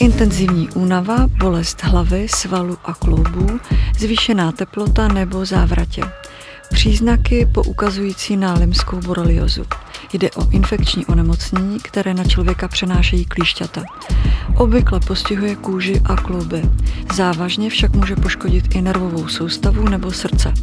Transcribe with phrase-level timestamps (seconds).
[0.00, 3.60] Intenzivní únava, bolest hlavy, svalu a kloubů,
[3.98, 6.02] zvýšená teplota nebo závratě.
[6.70, 9.64] Příznaky poukazující na limskou boreliozu.
[10.12, 13.82] Jde o infekční onemocnění, které na člověka přenášejí klíšťata.
[14.56, 16.62] Obvykle postihuje kůži a klouby.
[17.14, 20.54] Závažně však může poškodit i nervovou soustavu nebo srdce.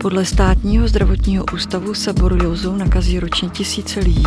[0.00, 4.26] Podle státního zdravotního ústavu se boreliozou nakazí ročně tisíce lidí.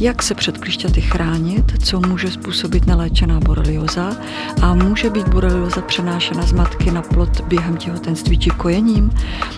[0.00, 4.16] Jak se před klišťaty chránit, co může způsobit neléčená borelioza
[4.62, 9.10] a může být borelioza přenášena z matky na plod během těhotenství či kojením?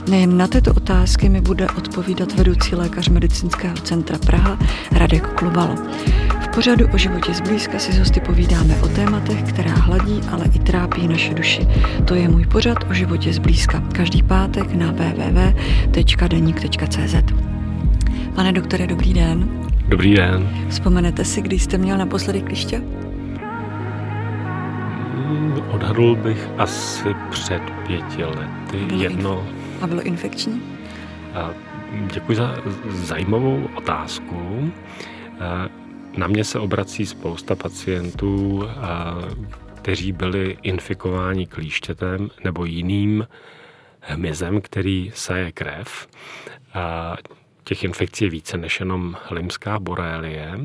[0.09, 4.59] Nejen na tyto otázky mi bude odpovídat vedoucí lékař medicínského centra Praha
[4.93, 5.75] Radek Klubalo.
[6.41, 10.59] V pořadu o životě zblízka si s hosty povídáme o tématech, která hladí, ale i
[10.59, 11.67] trápí naše duši.
[12.05, 13.83] To je můj pořad o životě zblízka.
[13.93, 17.15] Každý pátek na www.denik.cz.
[18.35, 19.49] Pane doktore, dobrý den.
[19.89, 20.49] Dobrý den.
[20.69, 22.83] Vzpomenete si, kdy jste měl naposledy kliště?
[25.15, 28.79] Hmm, odhadl bych asi před pěti lety.
[28.87, 29.37] Bylo Jedno.
[29.37, 29.43] Inf-
[29.81, 30.63] a bylo infekční?
[31.35, 31.51] A
[32.01, 32.57] děkuji za
[32.89, 34.73] zajímavou otázku.
[36.17, 38.63] Na mě se obrací spousta pacientů,
[39.75, 43.27] kteří byli infikováni klíštětem nebo jiným
[44.01, 46.07] hmyzem, který saje krev.
[46.75, 47.17] A
[47.65, 50.59] těch infekcí je více než jenom limská borelie.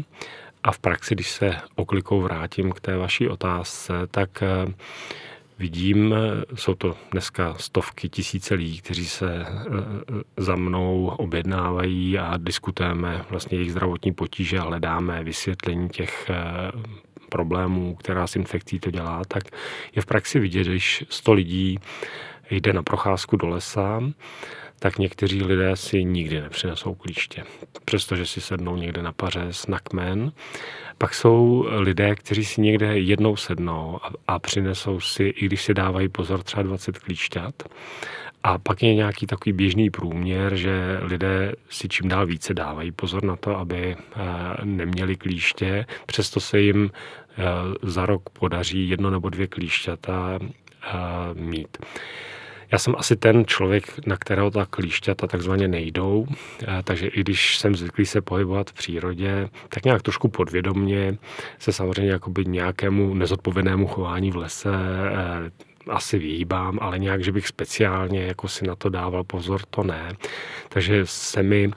[0.63, 4.73] A v praxi, když se oklikou vrátím k té vaší otázce, tak eh,
[5.59, 6.15] vidím,
[6.55, 9.53] jsou to dneska stovky, tisíce lidí, kteří se eh,
[10.37, 16.71] za mnou objednávají a diskutujeme vlastně jejich zdravotní potíže a hledáme vysvětlení těch eh,
[17.29, 19.43] problémů, která s infekcí to dělá, tak
[19.95, 21.79] je v praxi vidět, když 100 lidí
[22.51, 24.01] jde na procházku do lesa,
[24.79, 27.43] tak někteří lidé si nikdy nepřinesou klíště,
[27.85, 30.31] přestože si sednou někde na pařez, na kmen.
[30.97, 35.73] Pak jsou lidé, kteří si někde jednou sednou a, a přinesou si, i když si
[35.73, 37.63] dávají pozor, třeba 20 klíšťat.
[38.43, 43.23] A pak je nějaký takový běžný průměr, že lidé si čím dál více dávají pozor
[43.23, 44.15] na to, aby eh,
[44.63, 47.43] neměli klíště, přesto se jim eh,
[47.83, 50.89] za rok podaří jedno nebo dvě klíšťata eh,
[51.33, 51.77] mít.
[52.71, 56.27] Já jsem asi ten člověk, na kterého ta klíšťata takzvaně nejdou,
[56.83, 61.17] takže i když jsem zvyklý se pohybovat v přírodě, tak nějak trošku podvědomně
[61.59, 65.51] se samozřejmě jakoby nějakému nezodpovědnému chování v lese eh,
[65.89, 70.13] asi vyhýbám, ale nějak, že bych speciálně jako si na to dával pozor, to ne.
[70.69, 71.71] Takže se mi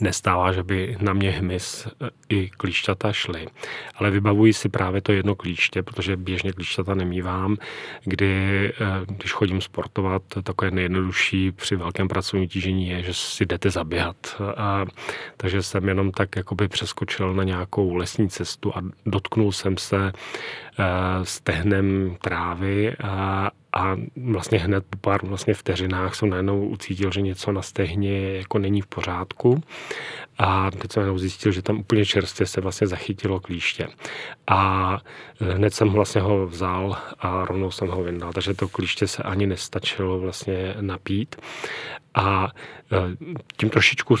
[0.00, 1.90] nestává, že by na mě hmyz e,
[2.28, 3.46] i klíšťata šly.
[3.94, 7.56] Ale vybavuji si právě to jedno klíště, protože běžně klíšťata nemývám,
[8.04, 8.34] kdy,
[8.68, 8.72] e,
[9.06, 14.16] když chodím sportovat, takové nejjednodušší při velkém pracovním tížení je, že si jdete zaběhat.
[14.56, 14.84] A,
[15.36, 20.12] takže jsem jenom tak jakoby přeskočil na nějakou lesní cestu a dotknul jsem se e,
[21.22, 27.52] stehnem trávy a, a vlastně hned po pár vlastně vteřinách jsem najednou ucítil, že něco
[27.52, 29.62] na stehně jako není v pořádku
[30.38, 33.88] a teď jsem najednou zjistil, že tam úplně čerstvě se vlastně zachytilo klíště.
[34.46, 34.98] A
[35.40, 39.46] hned jsem vlastně ho vzal a rovnou jsem ho vyndal, takže to klíště se ani
[39.46, 41.36] nestačilo vlastně napít.
[42.14, 42.48] A
[42.92, 42.96] e,
[43.56, 44.16] tím trošičku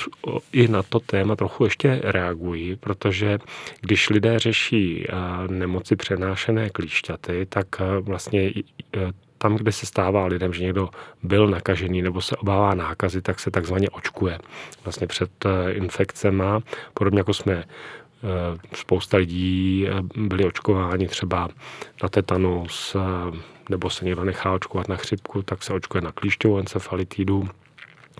[0.52, 3.38] i na to téma trochu ještě reaguji, protože
[3.80, 5.12] když lidé řeší e,
[5.48, 8.50] nemoci přenášené klíšťaty, tak e, vlastně
[9.38, 10.88] tam, kde se stává lidem, že někdo
[11.22, 14.38] byl nakažený nebo se obává nákazy, tak se takzvaně očkuje.
[14.84, 16.60] Vlastně před eh, infekcema,
[16.94, 17.64] podobně jako jsme eh,
[18.74, 21.48] spousta lidí eh, byli očkováni třeba
[22.02, 22.96] na tetanus,
[23.70, 27.48] nebo se někdo nechá očkovat na chřipku, tak se očkuje na klíšťovou encefalitidu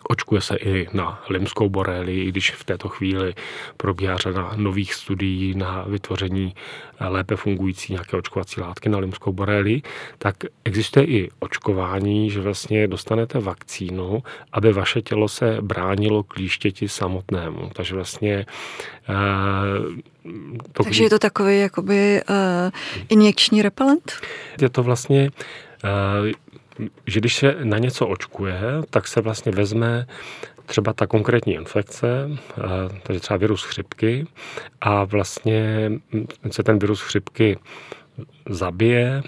[0.08, 3.34] Očkuje se i na limskou borelii, i když v této chvíli
[3.76, 6.54] probíhá řada nových studií na vytvoření
[7.00, 9.82] lépe fungující nějaké očkovací látky na limskou borelii,
[10.18, 14.22] tak existuje i očkování, že vlastně dostanete vakcínu,
[14.52, 17.70] aby vaše tělo se bránilo klíštěti samotnému.
[17.72, 18.46] Takže vlastně
[20.72, 22.70] to, Takže je to takový jakoby uh,
[23.08, 24.12] injekční repelent?
[24.60, 25.30] Je to vlastně
[25.84, 26.32] uh,
[27.06, 30.06] že když se na něco očkuje, tak se vlastně vezme
[30.66, 32.62] třeba ta konkrétní infekce, eh,
[33.02, 34.26] takže třeba virus chřipky
[34.80, 35.92] a vlastně
[36.50, 37.58] se ten virus chřipky
[38.46, 39.22] zabije,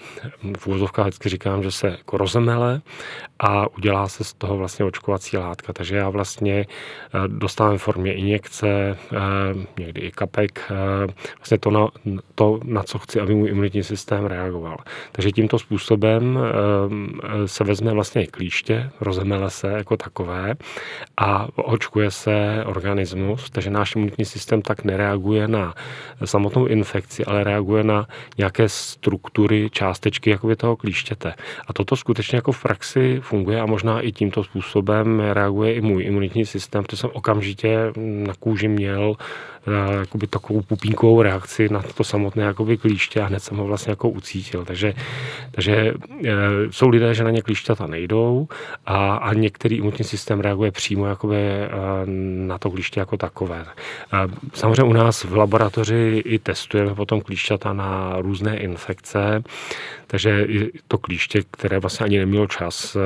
[0.58, 2.80] v úvozovkách vždycky říkám, že se jako rozemele
[3.38, 5.72] a udělá se z toho vlastně očkovací látka.
[5.72, 6.66] Takže já vlastně
[7.26, 8.98] dostávám v formě injekce,
[9.78, 10.72] někdy i kapek,
[11.36, 11.88] vlastně to na,
[12.34, 14.76] to, na co chci, aby můj imunitní systém reagoval.
[15.12, 16.38] Takže tímto způsobem
[17.46, 20.54] se vezme vlastně klíště, rozemele se jako takové
[21.16, 25.74] a očkuje se organismus, takže náš imunitní systém tak nereaguje na
[26.24, 28.06] samotnou infekci, ale reaguje na
[28.38, 28.68] nějaké
[29.08, 31.34] struktury, částečky jakoby toho klíštěte.
[31.68, 36.04] A toto skutečně jako v praxi funguje a možná i tímto způsobem reaguje i můj
[36.04, 39.16] imunitní systém, protože jsem okamžitě na kůži měl
[40.00, 44.08] jakoby takovou pupínkovou reakci na to samotné jakoby klíště a hned jsem ho vlastně jako
[44.08, 44.64] ucítil.
[44.64, 44.94] Takže,
[45.50, 45.94] takže
[46.24, 46.32] eh,
[46.70, 48.48] jsou lidé, že na ně klíšťata nejdou
[48.86, 51.68] a, a některý imunitní systém reaguje přímo jakoby eh,
[52.46, 53.64] na to klíště jako takové.
[54.54, 59.42] Samozřejmě u nás v laboratoři i testujeme potom klíšťata na různé infekce,
[60.10, 60.46] takže
[60.88, 62.96] to klíště, které vlastně ani nemělo čas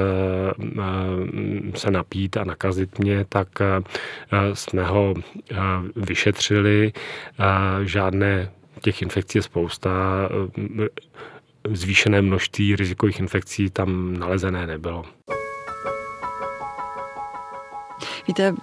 [1.74, 3.48] se napít a nakazit mě, tak
[4.54, 5.14] jsme ho
[5.96, 6.92] vyšetřili vyšetřili.
[7.84, 8.50] Žádné
[8.80, 9.90] těch infekcí je spousta.
[11.72, 15.04] Zvýšené množství rizikových infekcí tam nalezené nebylo.
[18.28, 18.54] Víte,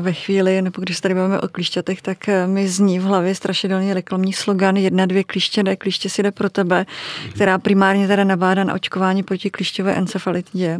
[0.00, 3.94] ve chvíli, nebo když tady máme o klíšťatech, tak e, mi zní v hlavě strašidelný
[3.94, 6.86] reklamní slogan jedna, dvě klíště, ne, klíště si jde pro tebe,
[7.34, 10.78] která primárně teda nabádá na očkování proti klíšťové encefalitidě.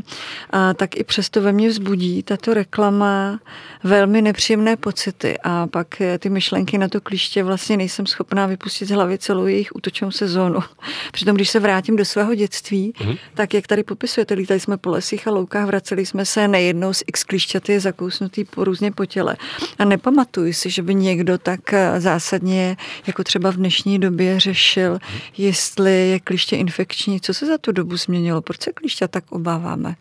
[0.51, 3.41] A tak i přesto ve mně vzbudí tato reklama
[3.85, 8.89] velmi nepříjemné pocity a pak e, ty myšlenky na to klíště vlastně nejsem schopná vypustit
[8.89, 10.61] z hlavy celou jejich útočnou sezónu.
[11.13, 13.19] Přitom, když se vrátím do svého dětství, mm-hmm.
[13.35, 17.03] tak jak tady popisujete, lítali jsme po lesích a loukách, vraceli jsme se nejednou z
[17.07, 19.37] x klíšťaty zakousnutý po různě po těle.
[19.79, 24.99] A nepamatuji si, že by někdo tak eh, zásadně, jako třeba v dnešní době, řešil,
[25.37, 27.21] jestli je klíště infekční.
[27.21, 28.43] Co se za tu dobu změnilo?
[28.43, 29.95] Proč se klíště tak obáváme?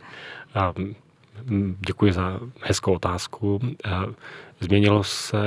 [1.80, 3.60] Děkuji za hezkou otázku.
[4.60, 5.38] Změnilo se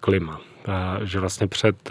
[0.00, 0.40] klima.
[1.04, 1.90] Že vlastně před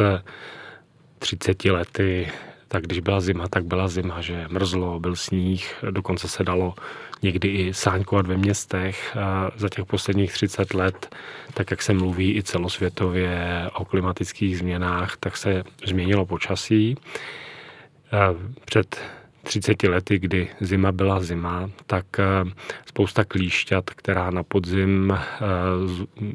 [1.19, 2.31] 30 eh, lety
[2.67, 6.73] tak když byla zima, tak byla zima, že mrzlo, byl sníh, dokonce se dalo
[7.21, 9.17] někdy i sáňkovat ve městech.
[9.55, 11.15] Za těch posledních 30 let,
[11.53, 16.95] tak jak se mluví i celosvětově o klimatických změnách, tak se změnilo počasí.
[18.65, 19.01] Před
[19.43, 22.05] 30 lety, kdy zima byla zima, tak
[22.85, 25.17] spousta klíšťat, která na podzim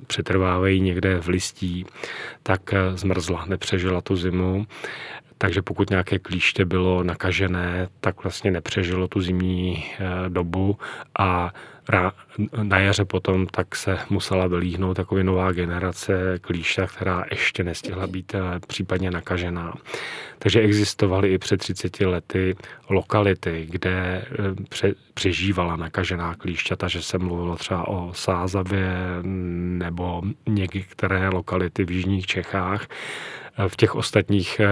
[0.06, 1.86] přetrvávají někde v listí,
[2.42, 2.60] tak
[2.94, 4.66] zmrzla, nepřežila tu zimu
[5.42, 10.78] takže pokud nějaké klíště bylo nakažené, tak vlastně nepřežilo tu zimní eh, dobu
[11.18, 11.52] a
[12.62, 18.34] na jaře potom tak se musela vylíhnout takový nová generace klíšta, která ještě nestihla být
[18.34, 19.74] eh, případně nakažená.
[20.38, 22.56] Takže existovaly i před 30 lety
[22.88, 24.24] lokality, kde eh,
[24.68, 28.96] pře, přežívala nakažená klíšťata, že se mluvilo třeba o Sázavě
[29.78, 32.86] nebo některé lokality v jižních Čechách,
[33.68, 34.66] v těch ostatních eh,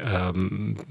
[0.00, 0.08] eh,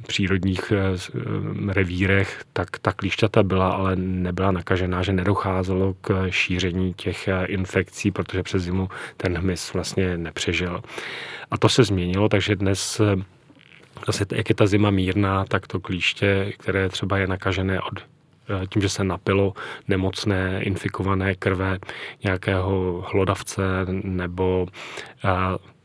[0.08, 7.30] přírodních eh, revírech, tak ta klíšťata byla, ale nebyla nakažená, že nedocházelo k šíření těch
[7.46, 10.82] infekcí, protože přes zimu ten hmyz vlastně nepřežil.
[11.52, 13.02] A to se změnilo, takže dnes
[14.08, 18.00] Zase, jak je ta zima mírná, tak to klíště, které třeba je nakažené od
[18.70, 19.54] tím, že se napilo
[19.88, 21.80] nemocné, infikované krve
[22.24, 23.64] nějakého hlodavce
[24.04, 24.68] nebo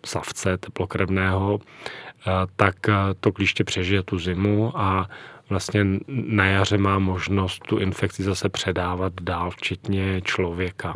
[0.08, 5.08] savce teplokrevného, eh, tak eh, to klíště přežije tu zimu a
[5.48, 10.94] vlastně na jaře má možnost tu infekci zase předávat dál, včetně člověka.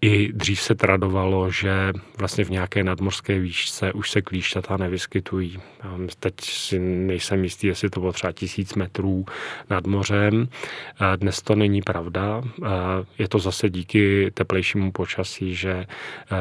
[0.00, 5.58] I dřív se tradovalo, že vlastně v nějaké nadmorské výšce už se klíšťata nevyskytují.
[6.20, 9.24] Teď si nejsem jistý, jestli to bylo třeba tisíc metrů
[9.70, 10.48] nad mořem.
[11.16, 12.42] Dnes to není pravda.
[13.18, 15.86] Je to zase díky teplejšímu počasí, že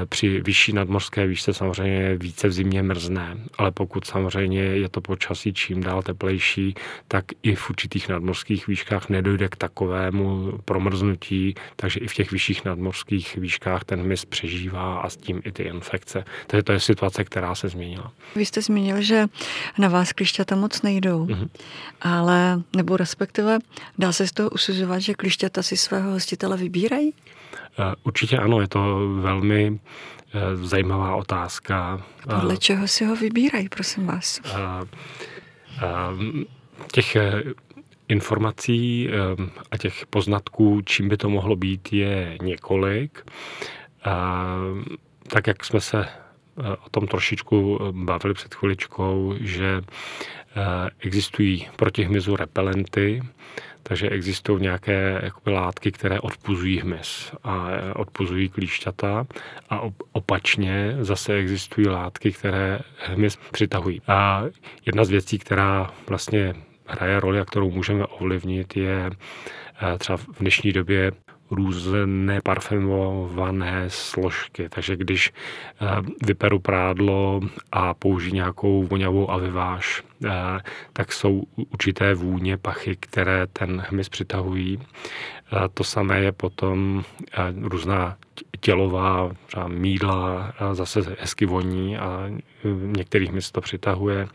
[0.05, 5.53] při vyšší nadmorské výšce samozřejmě více v zimě mrzne, ale pokud samozřejmě je to počasí
[5.53, 6.75] čím dál teplejší,
[7.07, 12.65] tak i v určitých nadmorských výškách nedojde k takovému promrznutí, takže i v těch vyšších
[12.65, 16.23] nadmorských výškách ten hmyz přežívá a s tím i ty infekce.
[16.47, 18.11] Takže to je situace, která se změnila.
[18.35, 19.27] Vy jste zmínil, že
[19.77, 21.49] na vás klišťata moc nejdou, mm-hmm.
[22.01, 23.59] ale nebo respektive
[23.97, 27.13] dá se z toho usuzovat, že klišťata si svého hostitele vybírají?
[27.79, 29.79] Eh, určitě ano, je to velmi
[30.33, 32.01] eh, zajímavá otázka.
[32.23, 34.41] Podle čeho si ho vybírají, prosím vás?
[34.45, 34.57] Eh,
[35.85, 36.13] a,
[36.91, 37.43] Těch eh,
[38.07, 39.13] informací eh,
[39.71, 43.31] a těch poznatků, čím by to mohlo být, je několik.
[44.03, 44.55] A
[45.27, 46.07] tak, jak jsme se
[46.85, 49.81] o tom trošičku bavili před chviličkou, že
[50.99, 53.21] existují proti hmyzu repelenty,
[53.83, 59.25] takže existují nějaké jakoby, látky, které odpuzují hmyz a odpuzují klíšťata
[59.69, 59.81] a
[60.11, 64.01] opačně zase existují látky, které hmyz přitahují.
[64.07, 64.43] A
[64.85, 66.53] jedna z věcí, která vlastně
[66.87, 69.09] hraje roli a kterou můžeme ovlivnit, je
[69.97, 71.11] třeba v dnešní době
[71.53, 74.69] různé parfumované složky.
[74.69, 75.85] Takže když eh,
[76.25, 77.41] vyperu prádlo
[77.71, 80.29] a použiji nějakou voňavou aviváž, eh,
[80.93, 84.79] tak jsou určité vůně, pachy, které ten hmyz přitahují.
[85.73, 87.03] To samé je potom
[87.61, 88.17] různá
[88.59, 92.29] tělová třeba mídla zase hezky voní a
[92.97, 94.27] některých mi to přitahuje.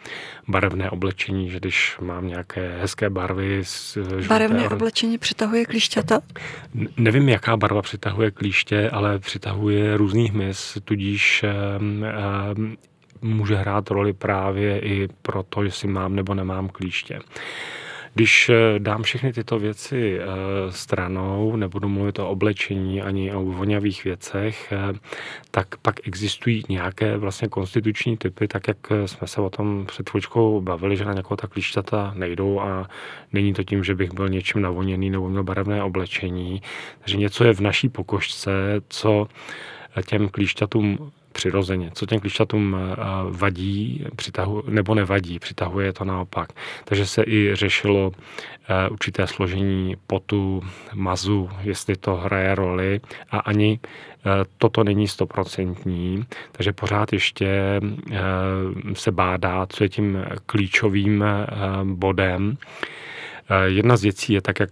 [0.48, 3.62] Barevné oblečení, že když mám nějaké hezké barvy.
[3.94, 6.20] Žluté, Barevné oblečení přitahuje klíšťata?
[6.96, 11.44] Nevím, jaká barva přitahuje klíště, ale přitahuje různý hmyz, tudíž
[13.22, 17.20] může hrát roli právě i pro to, jestli mám nebo nemám klíště.
[18.15, 20.27] Když eh, dám všechny tyto věci eh,
[20.73, 24.99] stranou, nebudu mluvit o oblečení ani o voňavých věcech, eh,
[25.50, 30.61] tak pak existují nějaké vlastně konstituční typy, tak jak jsme se o tom před chvíličkou
[30.61, 32.88] bavili, že na nějakou ta klíšťata nejdou a
[33.33, 36.62] není to tím, že bych byl něčím navoněný nebo měl barevné oblečení.
[36.99, 38.50] Takže něco je v naší pokožce,
[38.88, 39.29] co
[40.07, 41.90] těm klíšťatům přirozeně.
[41.94, 42.97] Co těm klíšťatům eh,
[43.30, 46.52] vadí přitahu, nebo nevadí, přitahuje to naopak.
[46.85, 50.62] Takže se i řešilo eh, určité složení potu,
[50.94, 57.80] mazu, jestli to hraje roli a ani eh, toto není stoprocentní, takže pořád ještě
[58.94, 61.25] se bádá, co je tím klíčovým
[61.85, 62.56] bodem.
[63.66, 64.70] Jedna z věcí je tak, jak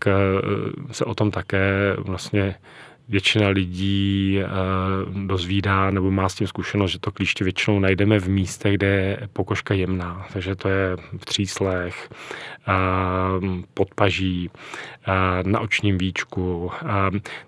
[0.90, 2.54] se o tom také vlastně
[3.08, 4.46] většina lidí eh,
[5.26, 9.28] dozvídá nebo má s tím zkušenost, že to klíště většinou najdeme v místech, kde je
[9.32, 10.26] pokožka jemná.
[10.32, 12.10] Takže to je v tříslech,
[12.68, 12.72] eh,
[13.74, 16.70] podpaží, eh, na očním víčku.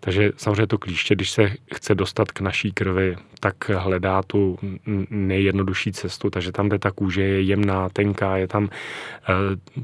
[0.00, 4.58] Takže samozřejmě to klíště, když se chce dostat k naší krvi, tak hledá tu
[5.10, 6.30] nejjednodušší cestu.
[6.30, 8.68] Takže tam, kde ta kůže je jemná, tenká, je tam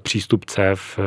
[0.03, 0.99] přístup cév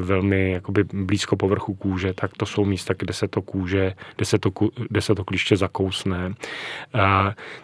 [0.00, 4.24] velmi jakoby blízko povrchu kůže, tak to jsou místa, kde se to kůže kůže, kde
[4.24, 4.50] se to,
[4.88, 6.34] kde se to klíště zakousne.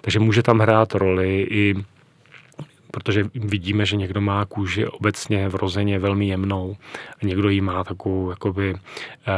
[0.00, 1.74] Takže může tam hrát roli i
[2.94, 6.76] protože vidíme, že někdo má kůži obecně vrozeně velmi jemnou
[7.22, 9.32] a někdo ji má takovou jakoby eh,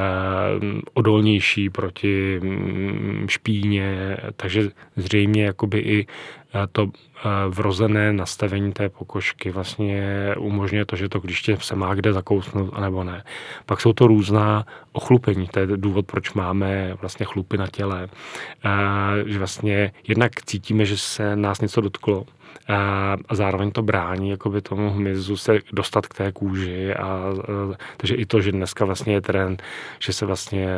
[0.94, 9.50] odolnější proti mm, špíně, takže zřejmě jakoby i eh, to eh, vrozené nastavení té pokožky
[9.50, 10.02] vlastně
[10.38, 13.24] umožňuje to, že to klíště se má kde zakousnout, nebo ne.
[13.66, 18.08] Pak jsou to různá ochlupení, to je důvod, proč máme vlastně chlupy na těle.
[19.26, 22.26] Že vlastně jednak cítíme, že se nás něco dotklo,
[22.68, 27.32] a zároveň to brání jakoby tomu hmyzu se dostat k té kůži a, a
[27.96, 29.62] takže i to, že dneska vlastně je trend,
[29.98, 30.68] že se vlastně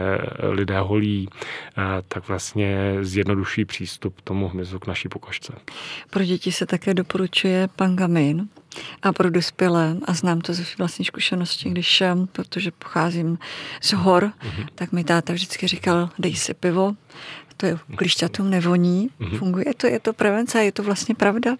[0.40, 1.28] lidé holí,
[1.76, 5.52] a, tak vlastně zjednoduší přístup tomu hmyzu k naší pokožce.
[6.10, 8.48] Pro děti se také doporučuje pangamin,
[9.02, 13.38] a pro dospělé, a znám to ze vlastní zkušenosti, když, protože pocházím
[13.80, 14.66] z hor, mm-hmm.
[14.74, 16.94] tak mi táta vždycky říkal, dej si pivo,
[17.58, 19.38] to je klišťatům nevoní, mm-hmm.
[19.38, 21.56] funguje to, je to prevence a je to vlastně pravda?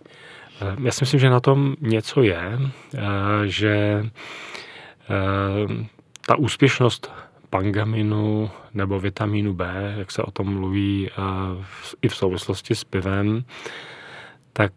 [0.60, 2.58] Eh, já si myslím, že na tom něco je,
[2.94, 3.00] eh,
[3.44, 4.04] že
[5.10, 5.86] eh,
[6.26, 7.12] ta úspěšnost
[7.50, 11.10] pangaminu nebo vitamínu B, jak se o tom mluví
[12.02, 13.44] i v souvislosti s pivem,
[14.52, 14.72] tak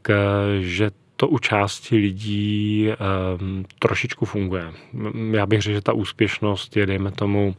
[0.59, 2.89] že to u části lidí
[3.79, 4.73] trošičku funguje.
[5.31, 7.55] Já bych řekl, že ta úspěšnost je, dejme tomu,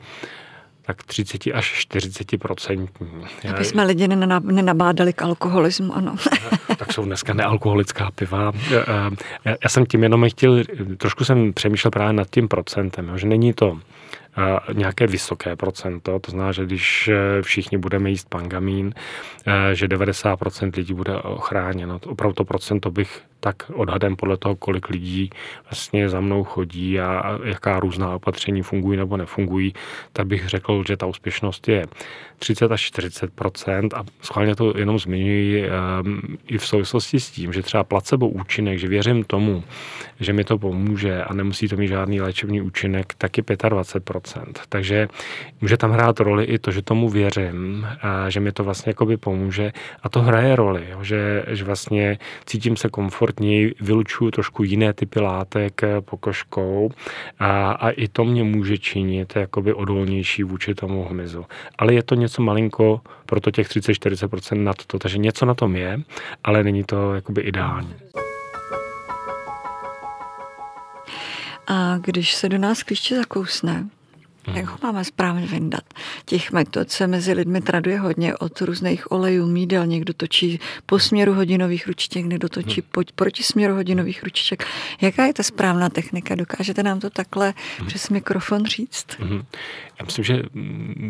[0.87, 3.09] tak 30 až 40 procentní.
[3.55, 4.09] Aby jsme lidi
[4.41, 6.17] nenabádali k alkoholismu, ano.
[6.77, 8.53] tak jsou dneska nealkoholická piva.
[9.45, 10.65] Já jsem tím jenom chtěl,
[10.97, 13.79] trošku jsem přemýšlel právě nad tím procentem, že není to
[14.73, 18.95] nějaké vysoké procento, to znamená, že když e, všichni budeme jíst pangamín,
[19.47, 22.01] e, že 90% lidí bude ochráněno.
[22.07, 25.31] Opravdu to procento bych tak odhadem podle toho, kolik lidí
[25.71, 29.75] vlastně za mnou chodí a jaká různá opatření fungují nebo nefungují,
[30.13, 31.87] tak bych řekl, že ta úspěšnost je
[32.39, 37.63] 30 až 40% a schválně to jenom zmiňuji um, i v souvislosti s tím, že
[37.63, 39.65] třeba placebo účinek, že věřím tomu,
[40.21, 45.09] že mi to pomůže a nemusí to mít žádný léčebný účinek, tak je 25% Takže
[45.61, 49.17] může tam hrát roli i to, že tomu věřím, a že mi to vlastně jakoby
[49.17, 49.73] pomůže.
[50.03, 55.21] A to hraje roli, že, že vlastně cítím se komfortně extrovertněji, vylučuju trošku jiné typy
[55.21, 56.91] látek pokožkou
[57.39, 61.45] a, a i to mě může činit jakoby odolnější vůči tomu hmyzu.
[61.79, 66.01] Ale je to něco malinko, proto těch 30-40% nad to, takže něco na tom je,
[66.45, 67.95] ale není to jakoby ideální.
[71.67, 73.89] A když se do nás klíště zakousne,
[74.47, 74.57] Hmm.
[74.57, 75.85] Jak ho máme správně vyndat?
[76.25, 79.87] Těch metod se mezi lidmi traduje hodně od různých olejů, mídel.
[79.87, 82.89] Někdo točí po směru hodinových ručiček, někdo točí hmm.
[82.93, 84.65] po, proti směru hodinových ručiček.
[85.01, 86.35] Jaká je ta správná technika?
[86.35, 87.89] Dokážete nám to takhle hmm.
[87.89, 89.07] přes mikrofon říct?
[89.19, 89.43] Hmm.
[89.99, 90.43] Já myslím, že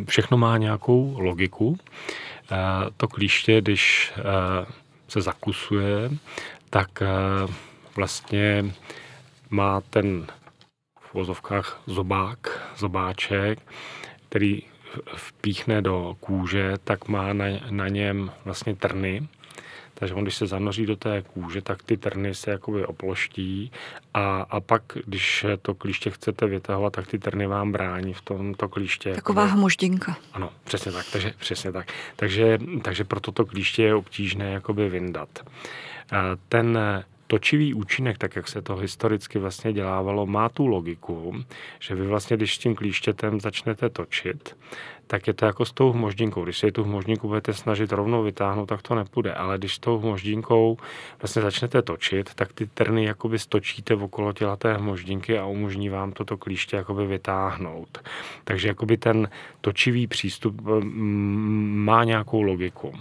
[0.09, 1.79] všechno má nějakou logiku.
[2.53, 2.57] Eh,
[2.97, 4.23] to klíště, když eh,
[5.09, 6.11] se zakusuje,
[6.71, 7.07] tak eh,
[7.97, 8.75] vlastně
[9.51, 10.27] má ten
[11.13, 13.59] v vozovkách zobák, zobáček,
[14.29, 14.63] který
[15.17, 19.29] vpíchne do kůže, tak má na, na něm vlastně trny.
[19.95, 23.73] Takže on, když se zanoří do té kůže, tak ty trny se jakoby oploští
[24.15, 28.69] a, a pak, když to klíště chcete vytahovat, tak ty trny vám brání v tomto
[28.69, 29.15] klíště.
[29.15, 29.59] Taková jakoby...
[29.59, 30.17] hmoždinka.
[30.33, 31.07] Ano, přesně tak.
[31.13, 31.93] Takže, přesně tak.
[32.17, 35.29] Takže, takže proto to klíště je obtížné jakoby vyndat.
[36.49, 36.79] Ten
[37.33, 41.45] točivý účinek, tak jak se to historicky vlastně dělávalo, má tu logiku,
[41.81, 44.57] že vy vlastně, když s tím klíštětem začnete točit,
[45.07, 46.45] tak je to jako s tou hmoždinkou.
[46.45, 49.35] Když se tu hmoždinku budete snažit rovnou vytáhnout, tak to nepůjde.
[49.35, 50.77] Ale když s tou hmoždinkou
[51.23, 56.13] vlastně začnete točit, tak ty trny jakoby stočíte okolo těla té hmoždinky a umožní vám
[56.13, 57.99] toto klíště jakoby vytáhnout.
[58.45, 59.29] Takže jakoby ten
[59.61, 62.93] točivý přístup mm, má nějakou logiku.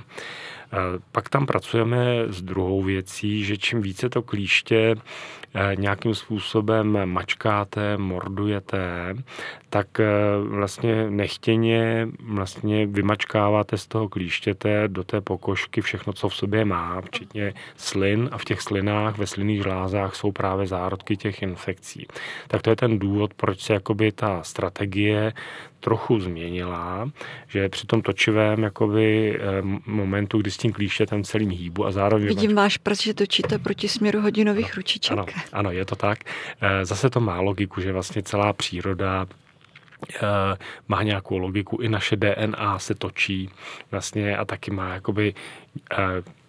[1.12, 4.96] Pak tam pracujeme s druhou věcí, že čím více to klíště
[5.54, 9.16] eh, nějakým způsobem mačkáte, mordujete,
[9.70, 10.08] tak eh,
[10.48, 17.01] vlastně nechtěně vlastně vymačkáváte z toho klíštěte do té pokožky všechno, co v sobě má,
[17.01, 22.08] včetně slin a v těch slinách, ve slinných žlázách jsou právě zárodky těch infekcí.
[22.48, 25.34] Tak to je ten důvod, proč se jakoby ta strategie
[25.82, 27.12] trochu změnila,
[27.48, 32.28] že při tom točivém jakoby, eh, momentu, kdy s tím klíštětem celým hýbu a zároveň...
[32.28, 35.12] Vidím váš prst, že točíte proti směru hodinových ano, ručiček.
[35.12, 36.20] Ano, ano, je to tak.
[36.62, 39.26] Eh, zase to má logiku, že vlastně celá příroda
[40.16, 40.58] eh,
[40.88, 43.50] má nějakou logiku, i naše DNA se točí
[43.92, 45.34] vlastně a taky má jakoby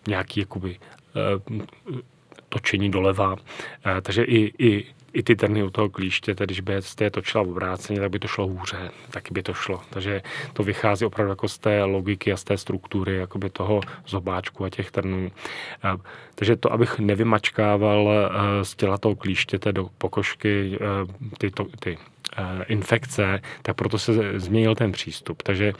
[0.07, 0.79] nějaký jakoby
[2.49, 3.37] točení doleva.
[4.03, 8.01] Takže i, i i ty trny u toho klíště, když by jste je točila obráceně,
[8.01, 9.81] tak by to šlo hůře, taky by to šlo.
[9.91, 14.65] Takže to vychází opravdu jako z té logiky a z té struktury jakoby toho zobáčku
[14.65, 15.31] a těch trnů.
[16.35, 21.99] Takže to, abych nevymačkával eh, z těla toho klíštěte do pokožky eh, ty, to, ty
[22.67, 25.43] infekce, tak proto se změnil ten přístup.
[25.43, 25.73] Takže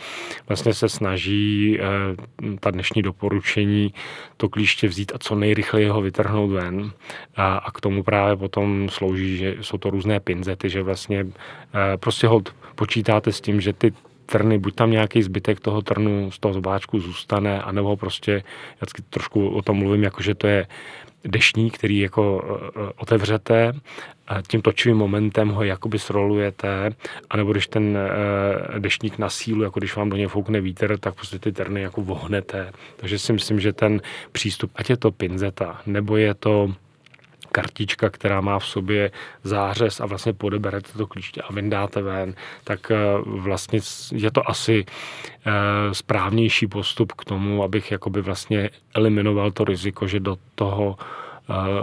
[0.49, 3.95] vlastně se snaží eh, ta dnešní doporučení
[4.37, 6.93] to klíště vzít a co nejrychleji ho vytrhnout ven.
[7.37, 11.27] A, k tomu právě potom slouží, že jsou to různé pinzety, že vlastně
[11.75, 12.43] eh, prostě ho
[12.75, 13.93] počítáte s tím, že ty
[14.27, 18.33] trny, buď tam nějaký zbytek toho trnu z toho zbáčku zůstane, anebo prostě,
[18.81, 20.67] já trošku o tom mluvím, jako že to je
[21.25, 22.45] dešník, který jako
[22.97, 23.73] otevřete
[24.49, 26.91] tím točivým momentem ho jakoby srolujete,
[27.31, 31.15] anebo když ten eh, deštník na sílu, jako když vám do něj foukne vítr, tak
[31.15, 32.73] prostě ty terny jako vohnete.
[32.97, 34.01] Takže si myslím, že ten
[34.33, 36.75] přístup, ať je to pinzeta, nebo je to
[37.53, 39.11] kartička, která má v sobě
[39.45, 43.81] zářez a vlastně podeberete to klíště a vyndáte ven, tak eh, vlastně
[44.13, 44.85] je to asi
[45.47, 45.51] eh,
[45.93, 50.97] správnější postup k tomu, abych jakoby vlastně eliminoval to riziko, že do toho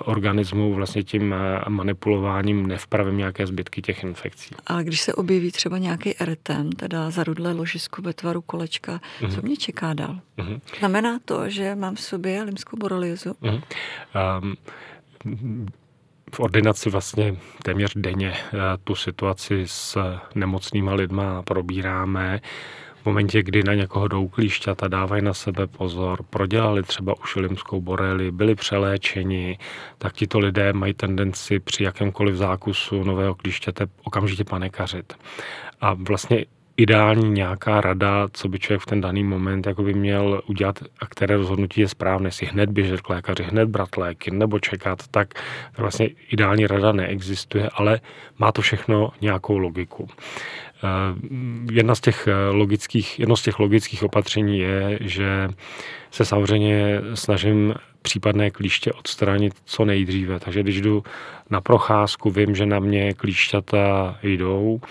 [0.05, 1.35] organismu vlastně tím
[1.67, 4.55] manipulováním nevpravím nějaké zbytky těch infekcí.
[4.67, 9.35] A když se objeví třeba nějaký erytem, teda zarudlé ložisko ve tvaru kolečka, mm-hmm.
[9.35, 10.19] co mě čeká dál?
[10.37, 10.61] Mm-hmm.
[10.79, 13.29] Znamená to, že mám v sobě limskou boreliozu?
[13.29, 13.61] Mm-hmm.
[14.41, 14.55] Um,
[16.33, 18.33] v ordinaci vlastně téměř denně
[18.83, 19.97] tu situaci s
[20.35, 22.39] nemocnýma lidma probíráme
[23.01, 27.81] v momentě, kdy na někoho jdou klíšťata, dávají na sebe pozor, prodělali třeba už limskou
[27.81, 29.57] boreli, byli přeléčeni,
[29.97, 35.13] tak tito lidé mají tendenci při jakémkoliv zákusu nového klíšťate okamžitě panikařit.
[35.81, 36.45] A vlastně
[36.79, 41.05] ideální nějaká rada, co by člověk v ten daný moment jako by měl udělat a
[41.05, 45.33] které rozhodnutí je správné, jestli hned běžet k lékaři, hned brát léky nebo čekat, tak
[45.77, 47.99] vlastně ideální rada neexistuje, ale
[48.37, 50.07] má to všechno nějakou logiku.
[50.83, 51.15] Eh,
[51.71, 55.49] jedna z těch eh, logických, jedno z těch logických opatření je, že
[56.11, 57.73] se samozřejmě snažím
[58.09, 60.39] případné klíště odstranit co nejdříve.
[60.39, 61.03] Takže když jdu
[61.49, 64.81] na procházku, vím, že na mě klíšťata jdou,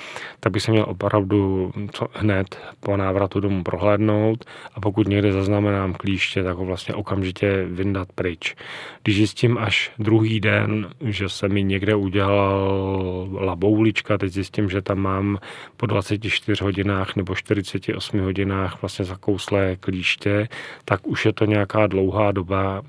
[0.41, 1.73] tak bych se měl opravdu
[2.13, 8.09] hned po návratu domů prohlédnout a pokud někde zaznamenám klíště, tak ho vlastně okamžitě vyndat
[8.15, 8.55] pryč.
[9.03, 14.99] Když zjistím až druhý den, že se mi někde udělala boulička, teď zjistím, že tam
[14.99, 15.39] mám
[15.77, 20.49] po 24 hodinách nebo 48 hodinách vlastně zakouslé klíště,
[20.85, 22.83] tak už je to nějaká dlouhá doba,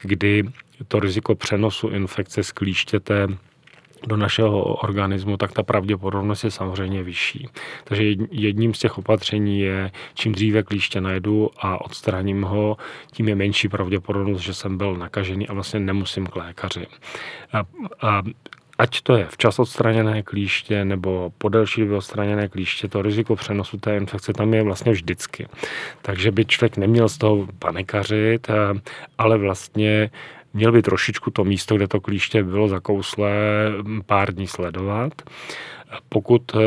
[0.00, 0.42] kdy
[0.88, 3.28] to riziko přenosu infekce z klíštěte
[4.06, 7.48] do našeho organismu, tak ta pravděpodobnost je samozřejmě vyšší.
[7.84, 12.76] Takže jedním z těch opatření je, čím dříve klíště najdu a odstraním ho,
[13.12, 16.86] tím je menší pravděpodobnost, že jsem byl nakažený a vlastně nemusím k lékaři.
[17.52, 17.64] A,
[18.00, 18.22] a
[18.78, 23.78] ať to je včas odstraněné klíště nebo po delší době odstraněné klíště, to riziko přenosu
[23.78, 25.48] té infekce tam je vlastně vždycky.
[26.02, 28.48] Takže by člověk neměl z toho panikařit,
[29.18, 30.10] ale vlastně
[30.54, 33.32] měl by trošičku to místo, kde to klíště bylo zakouslé,
[34.06, 35.12] pár dní sledovat.
[36.08, 36.58] Pokud eh,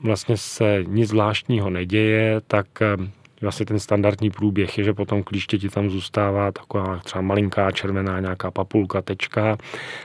[0.00, 2.96] vlastně se nic zvláštního neděje, tak eh,
[3.44, 8.20] vlastně ten standardní průběh je, že potom klíště ti tam zůstává taková třeba malinká červená
[8.20, 9.56] nějaká papulka, tečka,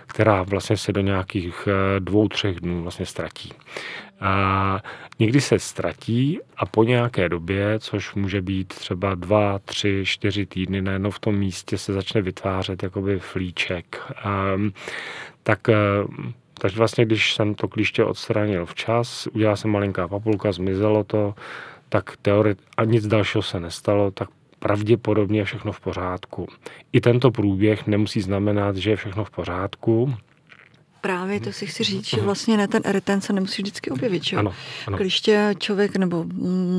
[0.08, 3.54] která vlastně se do nějakých eh, dvou, třech dnů vlastně ztratí.
[4.22, 4.84] A
[5.20, 10.82] někdy se ztratí a po nějaké době, což může být třeba dva, tři, čtyři týdny,
[10.82, 14.02] najednou v tom místě se začne vytvářet jakoby flíček.
[14.24, 14.52] A,
[15.44, 15.76] tak eh,
[16.62, 21.34] takže vlastně, když jsem to klíště odstranil včas, udělal jsem malinká papulka, zmizelo to,
[21.90, 26.48] tak teorie a nic dalšího se nestalo, tak pravděpodobně je všechno v pořádku.
[26.94, 30.14] I tento průběh nemusí znamenat, že je všechno v pořádku,
[31.02, 34.24] Právě to si chci říct, že vlastně ne, ten eritent se nemusí vždycky objevit.
[34.24, 34.38] Že?
[34.38, 34.54] Ano,
[34.88, 34.98] ano.
[34.98, 36.24] Kliště člověk nebo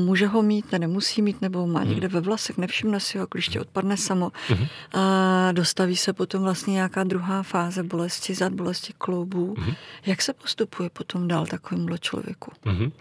[0.05, 3.61] může ho mít, ne, nemusí mít, nebo má někde ve vlasech, nevšimne si ho, kliště
[3.61, 4.31] odpadne samo.
[4.49, 4.67] Uh-huh.
[4.93, 9.53] A dostaví se potom vlastně nějaká druhá fáze bolesti zad, bolesti kloubů.
[9.53, 9.75] Uh-huh.
[10.05, 12.51] Jak se postupuje potom dál takovémhle člověku?
[12.65, 12.85] Uh-huh.
[12.85, 12.91] Uh,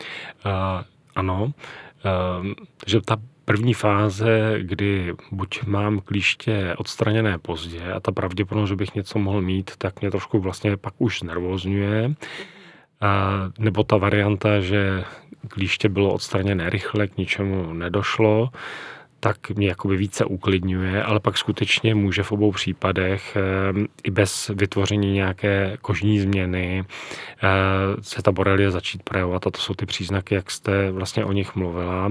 [1.15, 1.51] ano, uh,
[2.87, 8.95] že ta první fáze, kdy buď mám klíště odstraněné pozdě a ta pravděpodobnost, že bych
[8.95, 12.15] něco mohl mít, tak mě trošku vlastně pak už znervozňuje.
[13.59, 15.05] Nebo ta varianta, že
[15.49, 18.49] klíště bylo odstraněné rychle, k ničemu nedošlo,
[19.21, 23.41] tak mě jakoby více uklidňuje, ale pak skutečně může v obou případech e,
[24.05, 26.85] i bez vytvoření nějaké kožní změny e,
[28.03, 31.55] se ta borelie začít projevovat a to jsou ty příznaky, jak jste vlastně o nich
[31.57, 32.11] mluvila.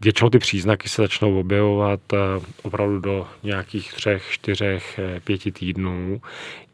[0.00, 2.16] Většinou ty příznaky se začnou objevovat eh,
[2.62, 6.20] opravdu do nějakých třech, čtyřech, eh, pěti týdnů.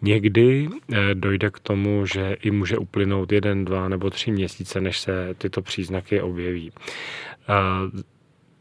[0.02, 4.98] Někdy eh, dojde k tomu, že i může uplynout jeden, dva nebo tři měsíce, než
[5.00, 6.72] se tyto příznaky objeví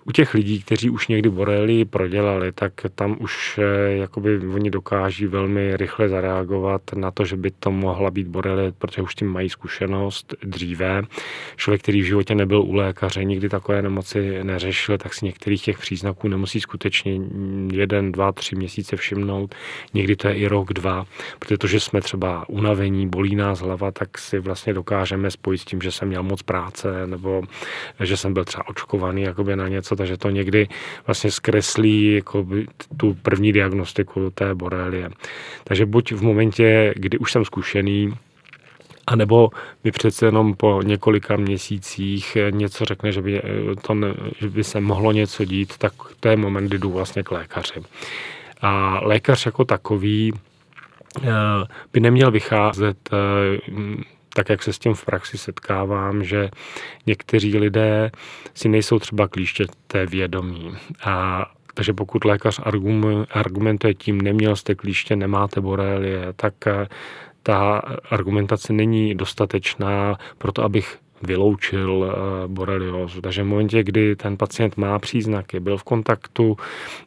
[0.06, 5.26] u těch lidí, kteří už někdy borely prodělali, tak tam už eh, jakoby oni dokáží
[5.26, 9.50] velmi rychle zareagovat na to, že by to mohla být borely, protože už tím mají
[9.50, 11.02] zkušenost dříve.
[11.56, 15.78] Člověk, který v životě nebyl u lékaře, nikdy takové nemoci neřešil, tak si některých těch
[15.78, 17.20] příznaků nemusí skutečně
[17.74, 19.56] jeden, dva, tři měsíce všimnout.
[19.94, 21.06] Někdy to je i rok, dva,
[21.39, 25.66] protože to, že jsme třeba unavení, bolí nás hlava, tak si vlastně dokážeme spojit s
[25.66, 27.44] tím, že jsem měl moc práce nebo
[28.00, 30.67] že jsem byl třeba očkovaný jakoby na něco, takže to někdy
[31.08, 32.47] vlastně zkreslí jako
[32.97, 35.10] tu první diagnostiku té borelie.
[35.63, 38.13] Takže buď v momentě, kdy už jsem zkušený,
[39.08, 39.49] a nebo
[39.84, 43.41] mi přece jenom po několika měsících něco řekne, že by,
[43.82, 47.23] to ne, že by se mohlo něco dít, tak to je moment, kdy jdu vlastně
[47.23, 47.82] k lékaři.
[48.62, 50.34] A lékař jako takový
[51.23, 51.32] eh,
[51.93, 53.17] by neměl vycházet eh,
[54.36, 56.50] tak jak se s tím v praxi setkávám, že
[57.06, 58.12] někteří lidé
[58.54, 60.76] si nejsou třeba klíštěté vědomí.
[61.04, 62.60] A takže pokud lékař
[63.32, 66.88] argumentuje tím, neměl jste klíště, nemáte borelie, tak eh,
[67.43, 67.78] ta
[68.10, 73.21] argumentace není dostatečná pro to, abych vyloučil eh, boreliózu.
[73.21, 76.57] Takže v momentě, kdy ten pacient má příznaky, byl v kontaktu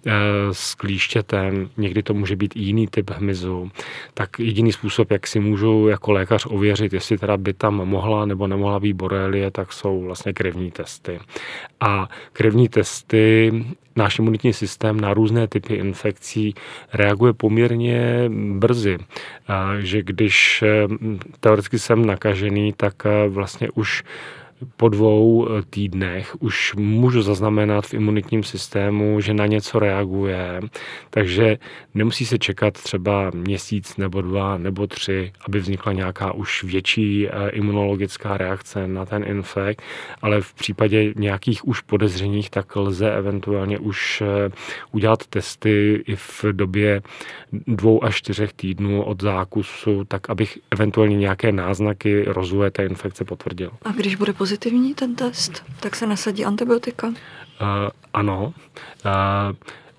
[0.07, 0.13] eh,
[0.53, 3.71] s klíštětem, někdy to může být jiný typ hmyzu,
[4.15, 8.47] tak jediný způsob, jak si můžu jako lékař ověřit, jestli teda by tam mohla nebo
[8.47, 11.21] nemohla být borelie, tak jsou vlastně krevní testy.
[11.81, 13.53] A krevní testy
[13.97, 16.55] náš imunitní systém na různé typy infekcí
[16.93, 18.99] reaguje poměrně brzy.
[19.79, 20.89] Že když eh,
[21.41, 22.95] teoreticky jsem nakažený, tak
[23.29, 24.05] vlastně už
[24.77, 30.61] po dvou eh, týdnech už můžu zaznamenat v imunitním systému, že na něco reaguje,
[31.11, 31.59] takže
[31.95, 37.49] nemusí se čekat třeba měsíc nebo dva nebo tři, aby vznikla nějaká už větší eh,
[37.51, 39.83] imunologická reakce na ten infekt,
[40.23, 44.51] ale v případě nějakých už podezřeních, tak lze eventuálně už eh,
[44.93, 47.03] udělat testy i v době
[47.53, 53.71] dvou až čtyřech týdnů od zákusu, tak abych eventuálně nějaké náznaky rozvoje té infekce potvrdil.
[53.85, 57.07] A když bude pozitivní ten test, tak se nasadí antibiotika?
[57.07, 57.15] Uh,
[58.15, 58.55] ano.
[59.05, 59.57] Uh,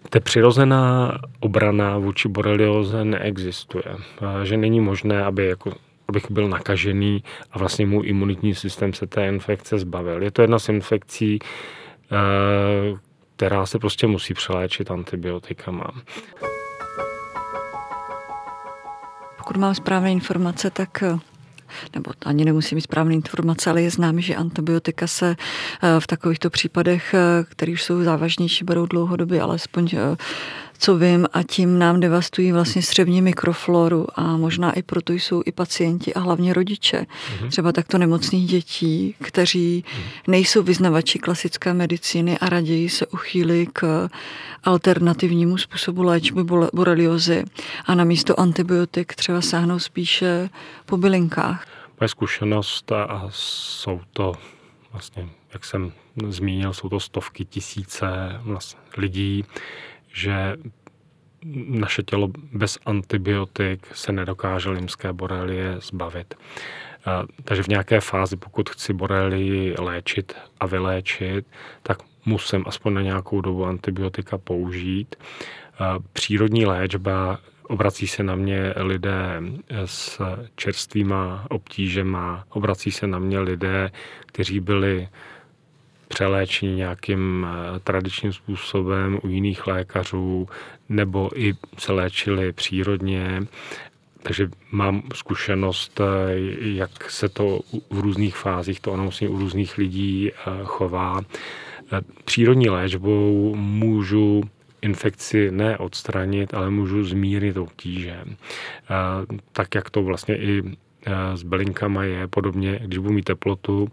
[0.09, 3.83] ta přirozená obrana vůči borelioze neexistuje.
[3.85, 5.71] Uh, že není možné, aby jako
[6.09, 10.23] abych byl nakažený a vlastně můj imunitní systém se té infekce zbavil.
[10.23, 11.39] Je to jedna z infekcí,
[13.35, 15.91] která se prostě musí přeléčit antibiotikama.
[19.37, 21.03] Pokud mám správné informace, tak
[21.95, 26.49] nebo ani nemusí mít správné informace, ale je známé, že antibiotika se eh, v takovýchto
[26.49, 30.17] případech, eh, které už jsou závažnější, berou dlouhodobě, alespoň eh,
[30.77, 35.51] co vím, a tím nám devastují vlastně střevní mikrofloru a možná i proto jsou i
[35.51, 37.05] pacienti a hlavně rodiče.
[37.05, 37.49] Mm-hmm.
[37.49, 40.31] Třeba takto nemocných dětí, kteří mm-hmm.
[40.31, 44.09] nejsou vyznavači klasické medicíny a raději se uchýlí k
[44.63, 47.43] alternativnímu způsobu léčby boreliozy
[47.85, 50.49] a na místo antibiotik třeba sáhnou spíše
[50.85, 51.67] po bylinkách.
[51.99, 54.33] Moje zkušenost a jsou to
[54.91, 55.91] vlastně, jak jsem
[56.27, 58.07] zmínil, jsou to stovky tisíce
[58.41, 59.45] vlastně lidí,
[60.17, 60.57] že
[61.67, 66.33] naše tělo bez antibiotik se nedokáže limské borelie zbavit.
[67.43, 71.45] Takže v nějaké fázi, pokud chci borelii léčit a vyléčit,
[71.83, 75.15] tak musím aspoň na nějakou dobu antibiotika použít.
[76.13, 79.41] Přírodní léčba Obrací se na mě lidé
[79.85, 80.21] s
[80.55, 83.91] čerstvýma obtížema, obrací se na mě lidé,
[84.25, 85.09] kteří byli
[86.07, 90.47] přeléčení nějakým eh, tradičním způsobem u jiných lékařů,
[90.89, 93.41] nebo i se léčili přírodně.
[94.23, 96.05] Takže mám zkušenost, eh,
[96.59, 101.21] jak se to v různých fázích, to onemocnění u různých lidí eh, chová.
[102.25, 104.43] Přírodní léčbou můžu
[104.81, 108.19] infekci ne odstranit, ale můžu zmírnit obtíže.
[109.51, 110.63] Tak, jak to vlastně i
[111.35, 113.91] s bylinkama je, podobně, když budu mít teplotu,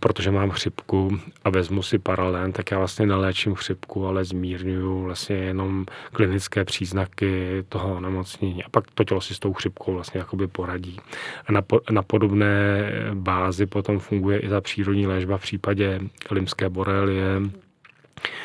[0.00, 5.36] protože mám chřipku a vezmu si paralén, tak já vlastně neléčím chřipku, ale zmírňuju vlastně
[5.36, 8.64] jenom klinické příznaky toho onemocnění.
[8.64, 11.00] A pak to tělo si s tou chřipkou vlastně jakoby poradí.
[11.46, 17.40] A na, na podobné bázi potom funguje i ta přírodní léčba v případě limské borelie,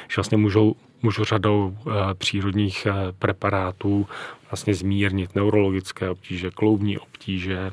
[0.08, 4.08] že vlastně můžou můžu řadou eh, přírodních eh, preparátů
[4.56, 7.72] vlastně zmírnit neurologické obtíže, kloubní obtíže,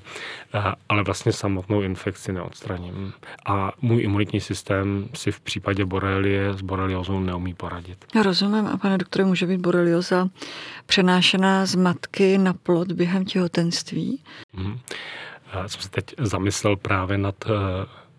[0.55, 3.13] eh, ale vlastně samotnou infekci neodstraním.
[3.47, 8.05] A můj imunitní systém si v případě borelie s boreliozou neumí poradit.
[8.23, 8.67] Rozumím.
[8.67, 10.29] A pane doktore, může být borelioza
[10.87, 14.21] přenášená z matky na plod během těhotenství?
[14.55, 14.79] Hmm.
[15.67, 17.35] Jsem se teď zamyslel právě nad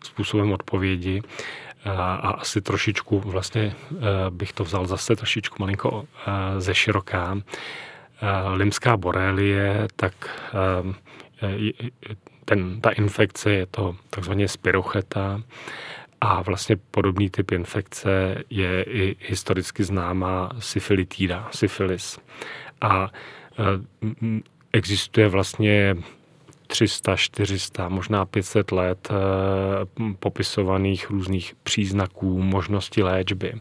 [0.03, 1.21] způsobem odpovědi
[1.85, 3.75] a asi trošičku vlastně
[4.29, 6.05] bych to vzal zase trošičku malinko
[6.57, 7.37] ze široká.
[8.53, 10.13] Limská borelie, tak
[12.45, 15.41] ten, ta infekce je to takzvaně spirocheta
[16.21, 22.19] a vlastně podobný typ infekce je i historicky známá syfilitída, syfilis.
[22.81, 23.09] A
[24.73, 25.95] existuje vlastně
[26.73, 29.15] 300, 400, možná 500 let eh,
[30.19, 33.53] popisovaných různých příznaků, možnosti léčby.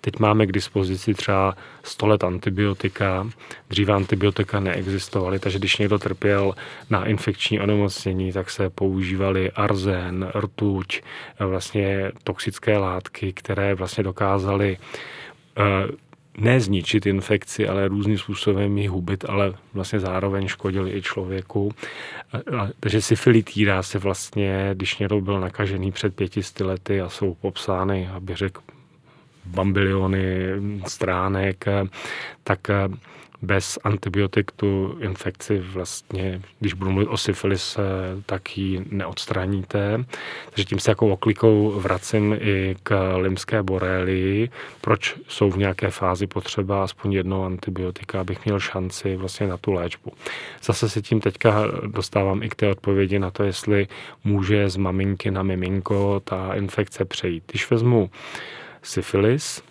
[0.00, 3.26] Teď máme k dispozici třeba 100 let antibiotika,
[3.70, 6.54] dříve antibiotika neexistovaly, takže když někdo trpěl
[6.90, 11.02] na infekční onemocnění, tak se používaly arzen, rtuť,
[11.38, 14.78] vlastně toxické látky, které vlastně dokázaly
[15.58, 16.09] eh,
[16.40, 21.72] ne zničit infekci, ale různým způsobem ji hubit, ale vlastně zároveň škodili i člověku.
[22.32, 27.34] A, a, takže syfilitída se vlastně, když někdo byl nakažený před pětisty lety a jsou
[27.34, 28.60] popsány, aby řekl,
[29.44, 30.46] bambiliony
[30.86, 31.64] stránek,
[32.44, 32.60] tak
[33.42, 37.78] bez antibiotik tu infekci vlastně, když budu mluvit o syfilis,
[38.26, 40.04] tak ji neodstraníte.
[40.50, 44.50] Takže tím se jako oklikou vracím i k limské borelii,
[44.80, 49.72] proč jsou v nějaké fázi potřeba aspoň jedno antibiotika, abych měl šanci vlastně na tu
[49.72, 50.12] léčbu.
[50.62, 53.88] Zase se tím teďka dostávám i k té odpovědi na to, jestli
[54.24, 57.44] může z maminky na miminko ta infekce přejít.
[57.46, 58.10] Když vezmu
[58.82, 59.62] syfilis,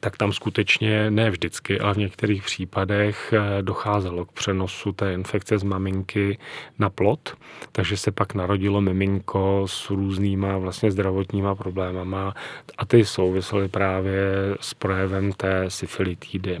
[0.00, 5.58] tak tam skutečně ne vždycky, ale v některých případech eh, docházelo k přenosu té infekce
[5.58, 6.38] z maminky
[6.78, 7.34] na plod,
[7.72, 12.34] takže se pak narodilo miminko s různýma vlastně zdravotníma problémama
[12.78, 14.20] a ty souvisely právě
[14.60, 16.58] s projevem té syfilitidy.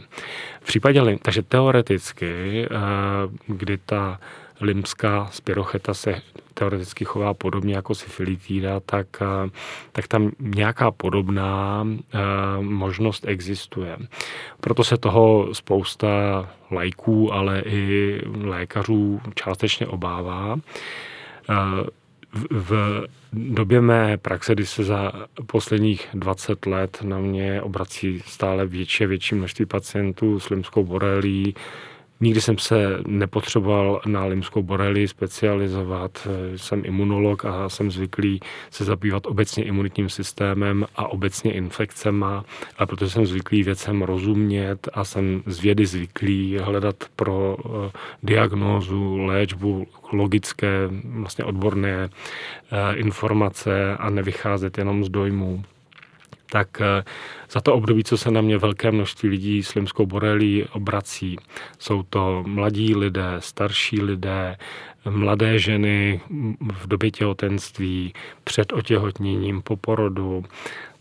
[0.60, 2.76] V případě, takže teoreticky, eh,
[3.46, 4.20] kdy ta
[4.60, 6.22] limská spirocheta se
[6.54, 9.50] teoreticky chová podobně jako syfilitída, tak, eh,
[9.92, 12.18] tak tam nějaká podobná eh,
[12.60, 13.96] možnost existuje.
[14.60, 16.08] Proto se toho spousta
[16.70, 20.56] lajků, ale i lékařů částečně obává.
[21.50, 21.54] Eh,
[22.50, 25.12] v době mé praxe, kdy se za
[25.46, 31.54] posledních 20 let na mě obrací stále větší a větší množství pacientů s limskou borelí,
[32.20, 36.28] Nikdy jsem se nepotřeboval na limskou borelii specializovat.
[36.56, 42.44] Jsem imunolog a jsem zvyklý se zabývat obecně imunitním systémem a obecně infekcema,
[42.78, 47.90] a protože jsem zvyklý věcem rozumět a jsem z vědy zvyklý hledat pro eh,
[48.22, 55.64] diagnózu, léčbu logické, vlastně odborné eh, informace a nevycházet jenom z dojmů
[56.52, 57.04] tak eh,
[57.50, 61.36] za to období, co se na mě velké množství lidí s limskou borelí obrací,
[61.78, 64.56] jsou to mladí lidé, starší lidé,
[65.10, 66.20] mladé ženy
[66.72, 68.12] v době těhotenství,
[68.44, 70.44] před otěhotněním, po porodu,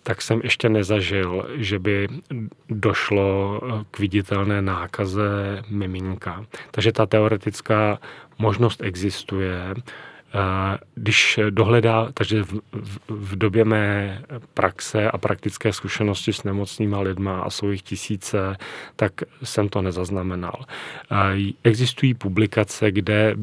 [0.03, 2.07] tak jsem ještě nezažil, že by
[2.69, 6.45] došlo eh, k viditelné nákaze miminka.
[6.71, 7.99] Takže ta teoretická
[8.37, 9.75] možnost existuje.
[10.95, 14.21] Když dohledá, takže v, v, v době mé
[14.53, 18.57] praxe a praktické zkušenosti s nemocnýma lidma a jsou jich tisíce,
[18.95, 19.11] tak
[19.43, 20.65] jsem to nezaznamenal.
[21.63, 23.35] Existují publikace, kde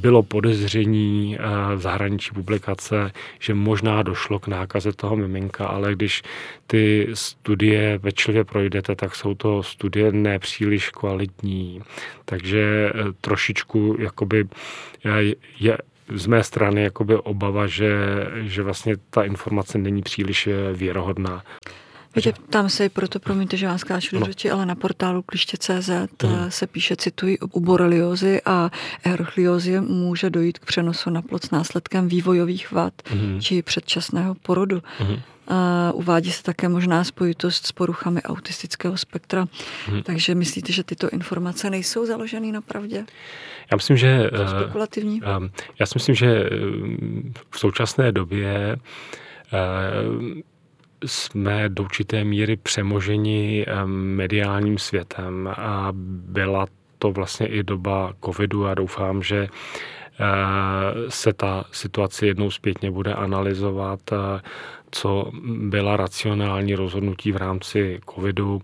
[0.00, 1.38] bylo podezření
[1.76, 6.22] v zahraničí publikace, že možná došlo k nákaze toho miminka, ale když
[6.66, 11.82] ty studie pečlivě projdete, tak jsou to studie nepříliš kvalitní.
[12.24, 14.48] Takže e, trošičku jakoby
[15.60, 15.78] je,
[16.14, 17.90] z mé strany jakoby obava, že,
[18.40, 21.42] že vlastně ta informace není příliš věrohodná.
[22.16, 26.50] Víte, tam se proto, promiňte, že vám skáču do řeči, ale na portálu kliště.cz mm.
[26.50, 28.70] se píše, cituji, u boreliozy a
[29.04, 33.40] erochliozy může dojít k přenosu na plod s následkem vývojových vad mm.
[33.40, 34.82] či předčasného porodu.
[35.00, 35.16] Mm.
[35.48, 39.46] A uvádí se také možná spojitost s poruchami autistického spektra.
[39.86, 40.02] Hmm.
[40.02, 43.04] Takže myslíte, že tyto informace nejsou založeny na pravdě?
[43.70, 44.30] Já myslím, že...
[44.58, 45.22] Spekulativní?
[45.22, 45.48] Uh,
[45.80, 46.48] já si myslím, že eh,
[47.50, 48.76] v současné době
[49.52, 50.40] uh,
[51.06, 55.88] jsme do určité míry přemoženi mediálním světem a
[56.26, 56.66] byla
[56.98, 59.48] to vlastně i doba covidu a doufám, že
[61.08, 64.00] se ta situace jednou zpětně bude analyzovat
[64.92, 68.62] co byla racionální rozhodnutí v rámci covidu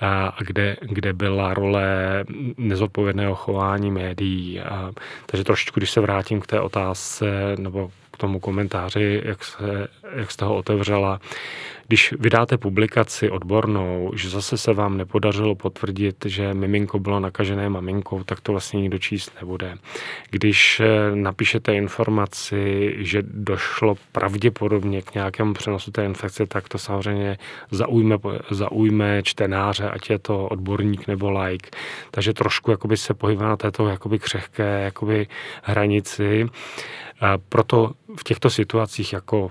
[0.00, 2.24] a kde, kde byla role
[2.58, 4.60] nezodpovědného chování médií.
[4.60, 4.92] A,
[5.26, 10.30] takže trošičku, když se vrátím k té otázce nebo k tomu komentáři, jak, se, jak
[10.30, 11.20] jste ho otevřela,
[11.90, 18.24] když vydáte publikaci odbornou, že zase se vám nepodařilo potvrdit, že miminko bylo nakažené maminkou,
[18.24, 19.74] tak to vlastně nikdo číst nebude.
[20.30, 27.38] Když eh, napíšete informaci, že došlo pravděpodobně k nějakému přenosu té infekce, tak to samozřejmě
[27.70, 28.16] zaujme,
[28.50, 31.70] zaujme čtenáře, ať je to odborník nebo like.
[32.10, 35.26] Takže trošku jakoby se pohybuje na této jakoby křehké jakoby
[35.62, 36.46] hranici.
[37.48, 39.50] Proto v těchto situacích jako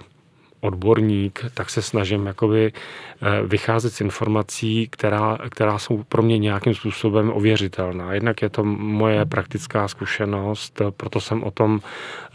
[0.62, 6.74] odborník, tak se snažím jakoby eh, vycházet z informací, která, která jsou pro mě nějakým
[6.74, 8.14] způsobem ověřitelná.
[8.14, 11.80] Jednak je to moje praktická zkušenost, proto jsem o tom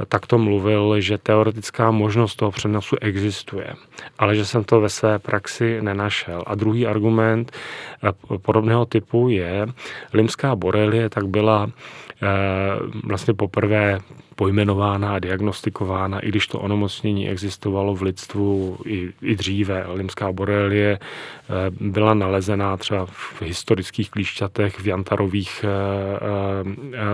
[0.09, 3.75] takto mluvil, že teoretická možnost toho přenosu existuje,
[4.19, 6.43] ale že jsem to ve své praxi nenašel.
[6.47, 9.67] A druhý argument eh, podobného typu je,
[10.13, 11.71] limská borelie tak byla
[12.23, 12.29] eh,
[13.05, 13.99] vlastně poprvé
[14.37, 19.85] pojmenována a diagnostikována, i když to onemocnění existovalo v lidstvu i, i dříve.
[19.95, 25.65] Limská borelie eh, byla nalezená třeba v historických klíšťatech, v jantarových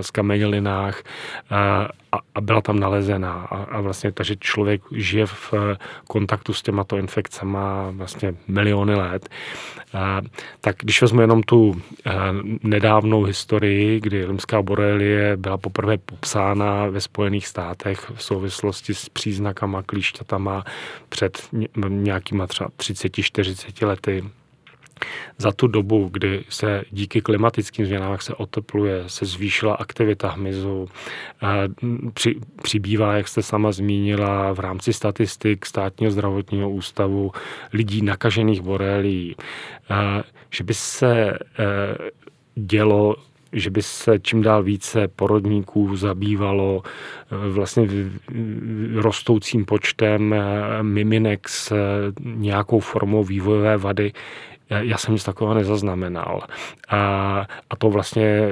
[0.01, 3.33] skamenělinách eh, eh, a, a byla tam nalezená.
[3.33, 5.55] A, a vlastně takže člověk žije v
[6.09, 7.59] kontaktu s těmato infekcemi
[7.91, 9.29] vlastně miliony let.
[10.61, 11.83] Tak když vezmu jenom tu
[12.63, 19.83] nedávnou historii, kdy limská borelie byla poprvé popsána ve Spojených státech v souvislosti s příznakama
[19.83, 20.65] klíšťatama
[21.09, 21.49] před
[21.89, 24.25] nějakýma třeba 30-40 lety,
[25.39, 30.89] za tu dobu, kdy se díky klimatickým změnám se otepluje, se zvýšila aktivita hmyzu,
[32.15, 37.33] při, přibývá, jak jste sama zmínila, v rámci statistik státního zdravotního ústavu
[37.73, 39.37] lidí nakažených borelí,
[40.51, 41.37] že by se e,
[42.55, 43.17] dělo
[43.53, 47.89] že by se čím dál více porodníků zabývalo e, vlastně
[48.95, 50.43] rostoucím počtem e,
[50.83, 51.73] miminek s
[52.25, 54.13] nějakou formou vývojové vady,
[54.71, 56.41] já jsem nic takového nezaznamenal.
[56.89, 56.99] A,
[57.71, 58.49] a to vlastně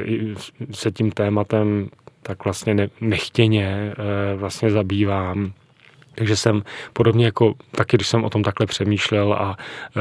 [0.70, 1.88] se tím tématem
[2.28, 5.52] tak vlastně ne, nechtěně eh, vlastně zabývám.
[6.18, 9.56] Takže jsem podobně jako taky, když jsem o tom takhle přemýšlel a
[9.96, 10.00] e,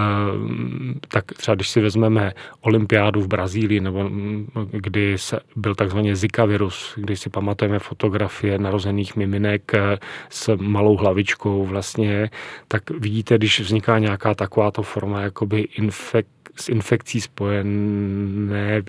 [1.08, 6.45] tak třeba když si vezmeme olympiádu v Brazílii, nebo mm, kdy se, byl takzvaný Zika
[6.45, 9.97] virus, kdy si pamatujeme fotografie narozených miminek e,
[10.30, 12.30] s malou hlavičkou vlastně,
[12.67, 16.25] tak vidíte, když vzniká nějaká takováto forma jakoby infek,
[16.61, 18.81] s infekcí spojené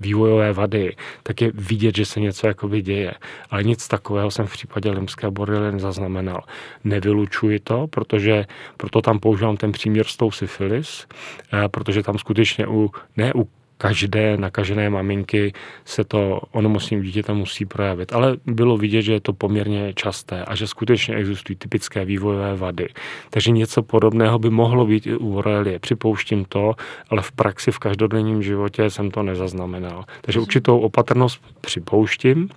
[0.00, 3.14] vývojové vady, tak je vidět, že se něco jakoby děje.
[3.50, 6.44] Ale nic takového jsem v případě limské borely nezaznamenal.
[6.84, 8.46] Nevylučuji to, protože
[8.76, 11.06] proto tam používám ten příměr s tou syfilis,
[11.52, 13.48] eh, protože tam skutečně u, ne u
[13.78, 15.52] každé nakažené maminky
[15.84, 18.12] se to onemocnění dítěte musí projevit.
[18.12, 22.88] Ale bylo vidět, že je to poměrně časté a že skutečně existují typické vývojové vady.
[23.30, 25.78] Takže něco podobného by mohlo být i u Borelie.
[25.78, 26.74] Připouštím to,
[27.10, 30.04] ale v praxi v každodenním životě jsem to nezaznamenal.
[30.20, 32.48] Takže určitou opatrnost připouštím,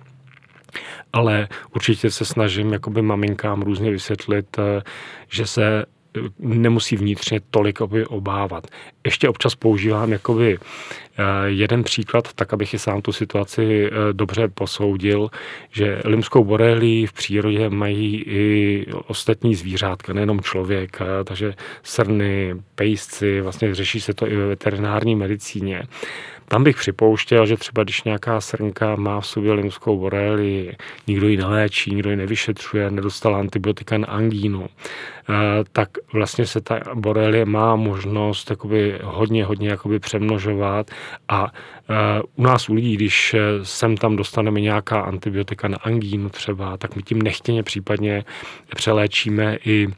[1.12, 4.82] ale určitě se snažím jakoby maminkám různě vysvětlit, eh,
[5.28, 5.84] že se
[6.38, 8.66] nemusí vnitřně tolik obávat.
[9.04, 11.07] Ještě občas používám jakoby eh,
[11.46, 15.30] jeden příklad, tak abych i sám tu situaci eh, dobře posoudil,
[15.70, 23.40] že limskou borelii v přírodě mají i ostatní zvířátka, nejenom člověk, eh, takže srny, pejsci,
[23.40, 25.82] vlastně řeší se to i ve veterinární medicíně.
[26.48, 30.76] Tam bych připouštěl, že třeba když nějaká srnka má v sobě limskou borelii,
[31.06, 35.34] nikdo ji neléčí, nikdo ji nevyšetřuje, nedostala antibiotika na angínu, eh,
[35.72, 40.90] tak vlastně se ta borelie má možnost jakoby hodně, hodně jakoby přemnožovat
[41.28, 41.52] a
[41.90, 46.96] eh, u nás u lidí, když sem tam dostaneme nějaká antibiotika na angínu třeba, tak
[46.96, 48.24] my tím nechtěně případně
[48.76, 49.88] přeléčíme i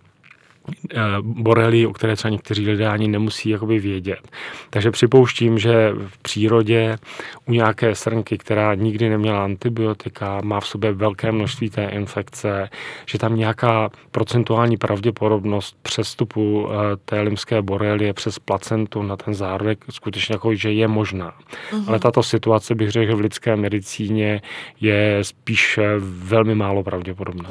[0.95, 4.29] Eh, borely, o které třeba někteří lidé ani nemusí jakoby vědět.
[4.71, 6.99] Takže připouštím, že v přírodě
[7.47, 12.71] u nějaké srnky, která nikdy neměla antibiotika, má v sobě velké množství té infekce,
[13.07, 19.85] že tam nějaká procentuální pravděpodobnost přestupu eh, té limské borelie přes placentu na ten zárodek
[19.91, 21.33] skutečně jako, že je možná.
[21.71, 21.85] Uh-huh.
[21.89, 24.43] Ale tato situace, bych řekl, v lidské medicíně
[24.81, 27.51] je spíš velmi málo pravděpodobná.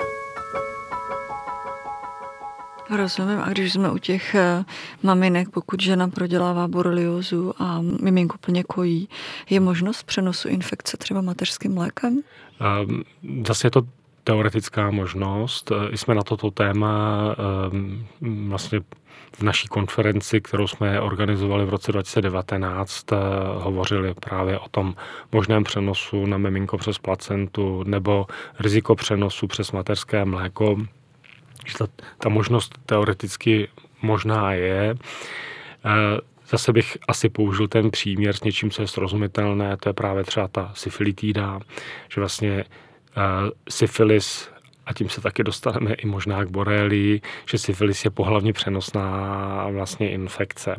[2.90, 3.40] Rozumím.
[3.40, 4.66] A když jsme u těch eh,
[5.04, 9.10] maminek, pokud žena prodělává boreliózu a miminko plně kojí,
[9.50, 12.22] je možnost přenosu infekce třeba mateřským mlékem?
[12.84, 13.04] Um,
[13.48, 13.82] zase je to
[14.24, 15.72] teoretická možnost.
[15.72, 17.18] Eh, jsme na toto téma
[17.72, 18.06] um,
[18.50, 18.80] vlastně
[19.36, 23.16] v naší konferenci, kterou jsme organizovali v roce 2019, eh,
[23.56, 24.96] hovořili právě o tom
[25.32, 28.26] možném přenosu na miminko přes placentu nebo
[28.60, 30.78] riziko přenosu přes mateřské mléko
[31.70, 33.67] že ta, ta možnost teoreticky
[34.01, 34.95] možná je.
[35.86, 40.24] Eh, zase bych asi použil ten příměr s něčím, co je srozumitelné, to je právě
[40.24, 41.59] třeba ta syfilitída,
[42.13, 42.65] že vlastně
[43.17, 44.49] uh, syfilis
[44.89, 50.11] a tím se taky dostaneme i možná k borelii, že syfilis je pohlavně přenosná vlastně
[50.11, 50.76] infekce.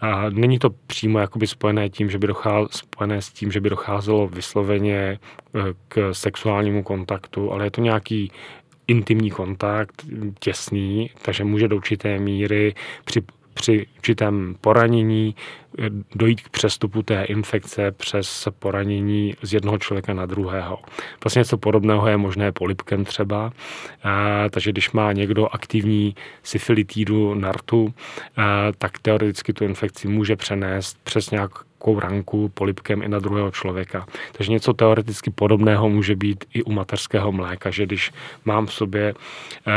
[0.00, 3.70] A není to přímo jakoby spojené tím, že by docházelo, spojené s tím, že by
[3.70, 5.18] docházelo vysloveně
[5.54, 8.32] eh, k sexuálnímu kontaktu, ale je to nějaký
[8.88, 10.06] intimní kontakt,
[10.40, 12.74] těsný, takže může do určité míry
[13.04, 13.22] při,
[13.54, 15.34] při určitém poranění
[15.78, 20.78] eh, dojít k přestupu té infekce přes poranění z jednoho člověka na druhého.
[21.24, 23.52] Vlastně něco podobného je možné polipkem třeba,
[24.02, 27.94] a, takže když má někdo aktivní syfilitídu na rtu,
[28.36, 31.50] a, tak teoreticky tu infekci může přenést přes nějak
[31.86, 34.06] nějakou ranku polipkem i na druhého člověka.
[34.32, 38.12] Takže něco teoreticky podobného může být i u mateřského mléka, že když
[38.44, 39.72] mám v sobě uh,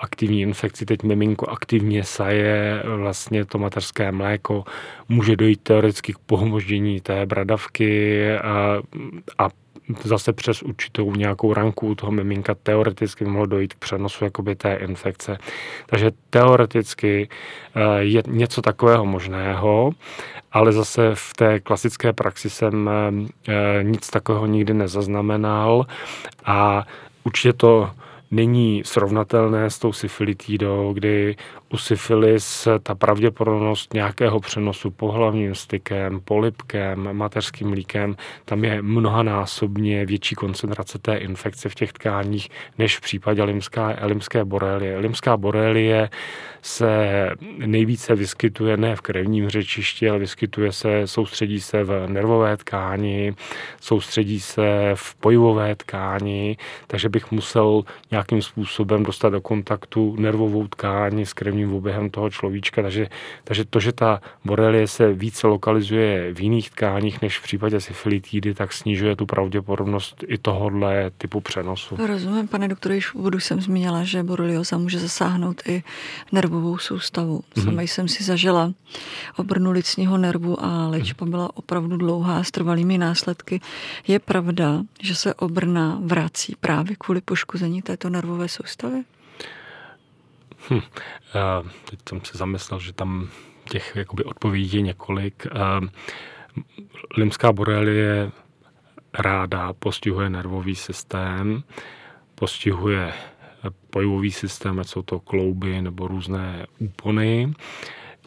[0.00, 4.64] aktivní infekci, teď miminko aktivně saje vlastně to mateřské mléko,
[5.08, 8.82] může dojít teoreticky k pohmoždění té bradavky a,
[9.38, 9.48] a
[10.04, 15.38] zase přes určitou nějakou ranku toho miminka teoreticky mohlo dojít k přenosu jakoby té infekce.
[15.86, 17.28] Takže teoreticky
[17.74, 19.92] eh, je něco takového možného,
[20.52, 22.90] ale zase v té klasické praxi jsem
[23.48, 25.86] eh, nic takového nikdy nezaznamenal
[26.44, 26.86] a
[27.24, 27.90] určitě to
[28.34, 31.36] není srovnatelné s tou syfilitidou, kdy
[31.72, 40.34] u syfilis ta pravděpodobnost nějakého přenosu pohlavním stykem, polipkem, mateřským mlíkem, tam je mnohanásobně větší
[40.34, 44.98] koncentrace té infekce v těch tkáních, než v případě limská, limské borelie.
[44.98, 46.10] Limská borelie
[46.62, 47.30] se
[47.66, 53.34] nejvíce vyskytuje ne v krevním řečišti, ale vyskytuje se, soustředí se v nervové tkáni,
[53.80, 56.56] soustředí se v pojivové tkáni,
[56.86, 57.82] takže bych musel
[58.24, 63.08] nějakým způsobem dostat do kontaktu nervovou tkáni s krevním oběhem toho človíčka, takže,
[63.44, 68.54] takže to, že ta borelie se více lokalizuje v jiných tkáních než v případě syfilitidy,
[68.54, 71.96] tak snižuje tu pravděpodobnost i tohohle typu přenosu.
[72.06, 75.82] Rozumím, pane doktore, již v úvodu jsem zmínila, že borelioza může zasáhnout i
[76.32, 77.40] nervovou soustavu.
[77.58, 77.80] Sama mm-hmm.
[77.80, 78.72] jsem si zažila
[79.36, 83.60] obrnu licního nervu a léčba byla opravdu dlouhá s trvalými následky.
[84.06, 89.02] Je pravda, že se obrna vrací právě kvůli poškození této nervové soustavy?
[90.70, 90.80] Hm.
[91.90, 93.28] Teď jsem se zamyslel, že tam
[93.68, 95.46] těch jakoby, odpovědí je několik.
[97.16, 98.30] Limská borelie
[99.18, 101.62] ráda postihuje nervový systém,
[102.34, 103.12] postihuje
[103.90, 107.54] pojivový systém, jsou to klouby nebo různé úpony.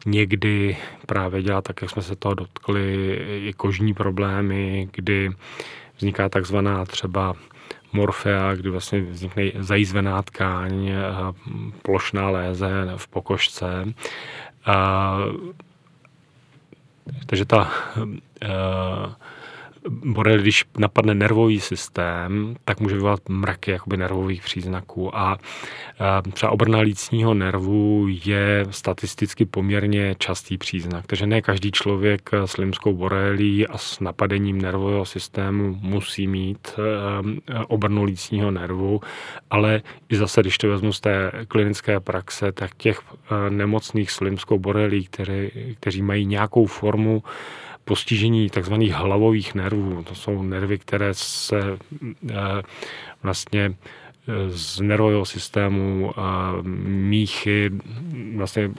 [0.05, 3.13] Někdy právě dělá tak, jak jsme se toho dotkli,
[3.47, 5.31] i kožní problémy, kdy
[5.97, 7.33] vzniká takzvaná třeba
[7.93, 10.91] morfea, kdy vlastně vznikne zajízvená tkáň,
[11.81, 13.93] plošná léze v pokožce.
[17.25, 17.71] Takže ta
[19.89, 25.17] borel, když napadne nervový systém, tak může vyvolat mraky jakoby nervových příznaků.
[25.17, 25.37] A
[26.33, 32.93] třeba obrna lícního nervu je statisticky poměrně častý příznak, takže ne každý člověk s limskou
[32.93, 36.79] borelí a s napadením nervového systému musí mít
[37.67, 39.01] obrnu lícního nervu,
[39.49, 43.01] ale i zase, když to vezmu z té klinické praxe, tak těch
[43.49, 47.23] nemocných s limskou borelí, kteří, kteří mají nějakou formu
[47.87, 48.73] postižení tzv.
[48.73, 50.03] hlavových nervů.
[50.03, 51.59] To jsou nervy, které se
[52.29, 52.35] eh,
[53.23, 56.21] vlastně eh, z nervového systému eh,
[56.87, 57.71] míchy
[58.35, 58.71] vlastně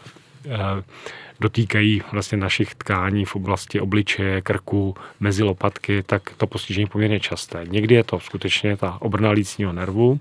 [1.41, 7.21] dotýkají vlastně našich tkání v oblasti obličeje, krku, mezi lopatky, tak to postižení je poměrně
[7.21, 7.65] časté.
[7.69, 10.21] Někdy je to skutečně ta obrna lícního nervu,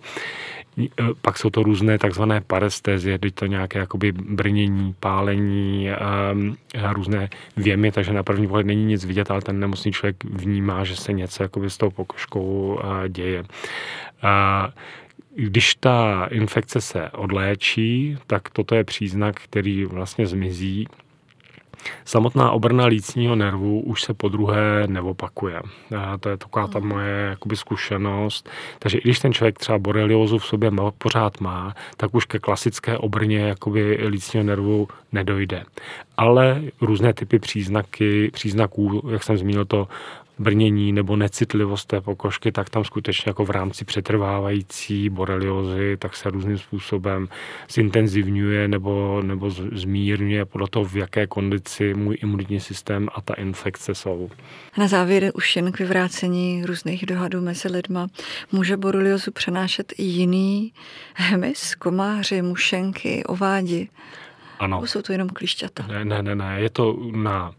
[0.78, 0.88] E,
[1.22, 6.36] pak jsou to různé takzvané parestézie, kdy to nějaké jakoby brnění, pálení, a,
[6.84, 10.84] a různé věmy, takže na první pohled není nic vidět, ale ten nemocný člověk vnímá,
[10.84, 13.44] že se něco jakoby s tou pokožkou děje.
[14.22, 14.70] A,
[15.36, 20.88] když ta infekce se odléčí, tak toto je příznak, který vlastně zmizí
[22.06, 25.62] Samotná obrna lícního nervu už se po druhé neopakuje.
[25.98, 28.50] A to je taková ta moje jakoby, zkušenost.
[28.80, 32.98] Takže i když ten člověk třeba boreliozu v sobě pořád má, tak už ke klasické
[32.98, 35.64] obrně jakoby, lícního nervu nedojde.
[36.18, 39.88] Ale různé typy příznaky, příznaků, jak jsem zmínil, to
[40.40, 46.30] brnění nebo necitlivost té pokožky, tak tam skutečně jako v rámci přetrvávající boreliozy, tak se
[46.30, 47.28] různým způsobem
[47.70, 53.96] zintenzivňuje nebo, nebo zmírňuje podle toho, v jaké kondici můj imunitní systém a ta infekce
[53.96, 54.30] jsou.
[54.78, 58.08] Na závěr už jen k vyvrácení různých dohadů mezi lidma.
[58.52, 60.74] Může boreliozu přenášet i jiný
[61.14, 63.90] hmyz, komáři, mušenky, ovádi?
[64.60, 64.78] Ano.
[64.78, 65.88] Nebo jsou to jenom klišťata?
[65.88, 66.56] Ne, ne, ne, ne.
[66.62, 67.54] je to na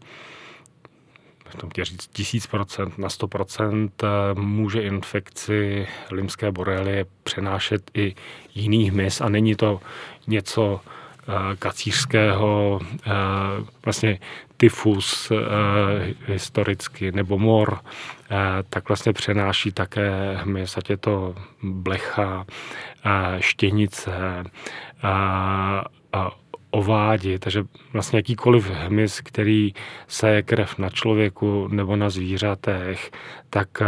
[1.57, 8.15] tom chtěl říct tisíc procent, na 100 procent eh, může infekci limské borelie přenášet i
[8.55, 9.21] jiný hmyz.
[9.21, 9.79] A není to
[10.27, 13.11] něco eh, kacířského, eh,
[13.85, 14.19] vlastně
[14.57, 15.31] tyfus
[16.25, 17.79] historicky nebo mor,
[18.69, 22.45] tak vlastně přenáší také hmyz, ať je to blecha,
[23.39, 24.43] štěnice,
[26.71, 27.63] ovádi, takže
[27.93, 29.73] vlastně jakýkoliv hmyz, který
[30.07, 33.11] se krev na člověku nebo na zvířatech,
[33.49, 33.85] tak eh,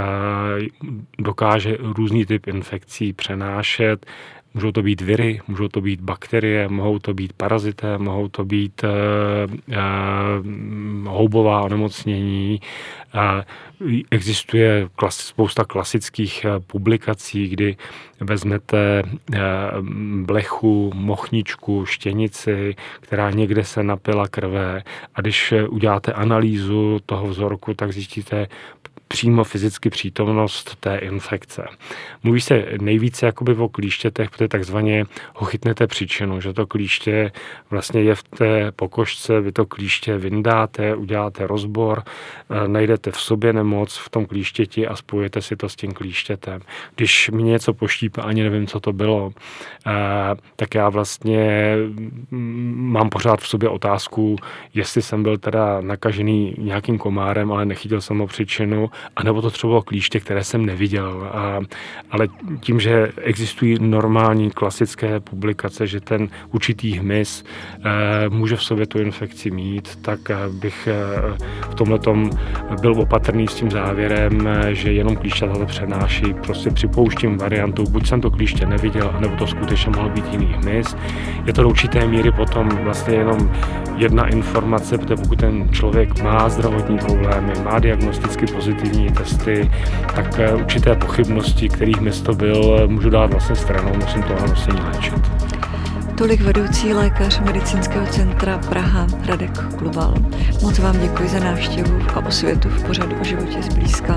[1.19, 4.05] dokáže různý typ infekcí přenášet.
[4.53, 8.83] Můžou to být viry, můžou to být bakterie, mohou to být parazité, mohou to být
[8.83, 8.89] uh,
[9.53, 12.59] uh, houbová onemocnění.
[13.79, 17.77] Uh, existuje klas, spousta klasických uh, publikací, kdy
[18.19, 19.03] vezmete
[20.21, 24.83] blechu, mochničku, štěnici, která někde se napila krve
[25.15, 28.47] a když uděláte analýzu toho vzorku, tak zjistíte
[29.11, 31.67] přímo fyzicky přítomnost té infekce.
[32.23, 35.05] Mluví se nejvíce jakoby o klíštětech, protože takzvaně
[35.35, 37.31] ho chytnete příčinu, že to klíště
[37.69, 43.53] vlastně je v té pokožce, vy to klíště vyndáte, uděláte rozbor, eh, najdete v sobě
[43.53, 46.61] nemoc v tom klíštěti a spojujete si to s tím klíštětem.
[46.95, 49.33] Když mě něco poštípe, ani nevím, co to bylo,
[49.87, 49.91] eh,
[50.55, 51.75] tak já vlastně
[52.31, 54.35] mm, mám pořád v sobě otázku,
[54.73, 59.71] jestli jsem byl teda nakažený nějakým komárem, ale nechytil jsem ho příčinu, anebo to třeba
[59.71, 61.29] bylo klíště, které jsem neviděl.
[61.33, 61.59] A,
[62.11, 62.27] ale
[62.59, 67.43] tím, že existují normální klasické publikace, že ten určitý hmyz
[67.85, 70.93] e, může v sobě tu infekci mít, tak eh, bych e,
[71.69, 71.99] v tomhle
[72.81, 76.33] byl opatrný s tím závěrem, že jenom klíště to přenáší.
[76.33, 80.95] Prostě připouštím variantu, buď jsem to klíště neviděl, anebo to skutečně mohl být jiný hmyz.
[81.45, 83.51] Je to do určité míry potom vlastně jenom
[83.97, 89.71] jedna informace, protože pokud ten člověk má zdravotní problémy, má diagnosticky pozitivní testy,
[90.15, 95.31] tak eh, určité pochybnosti, kterých město byl, můžu dát vlastně stranou, musím to vlastně léčit.
[96.17, 100.13] Tolik vedoucí lékař medicínského centra Praha Radek Klubal.
[100.61, 104.15] Moc vám děkuji za návštěvu a osvětu v pořadu o životě zblízka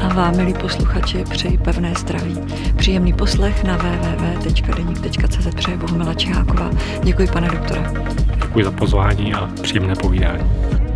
[0.00, 2.38] a vám, milí posluchači, přeji pevné zdraví.
[2.76, 6.70] Příjemný poslech na www.denik.cz přeje Bohumila Čiháková.
[7.02, 7.90] Děkuji, pane doktore.
[8.42, 10.44] Děkuji za pozvání a příjemné povídání.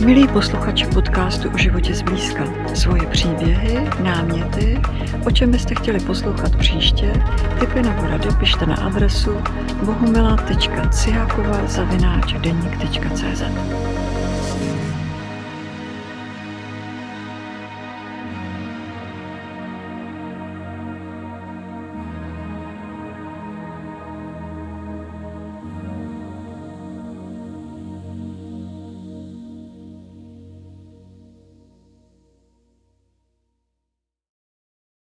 [0.05, 2.45] Milí posluchači podcastu o životě zblízka,
[2.75, 4.81] svoje příběhy, náměty,
[5.27, 7.13] o čem byste chtěli poslouchat příště,
[7.61, 9.31] typy nebo rady pište na adresu
[9.83, 12.35] bohumila.cihákova zavináč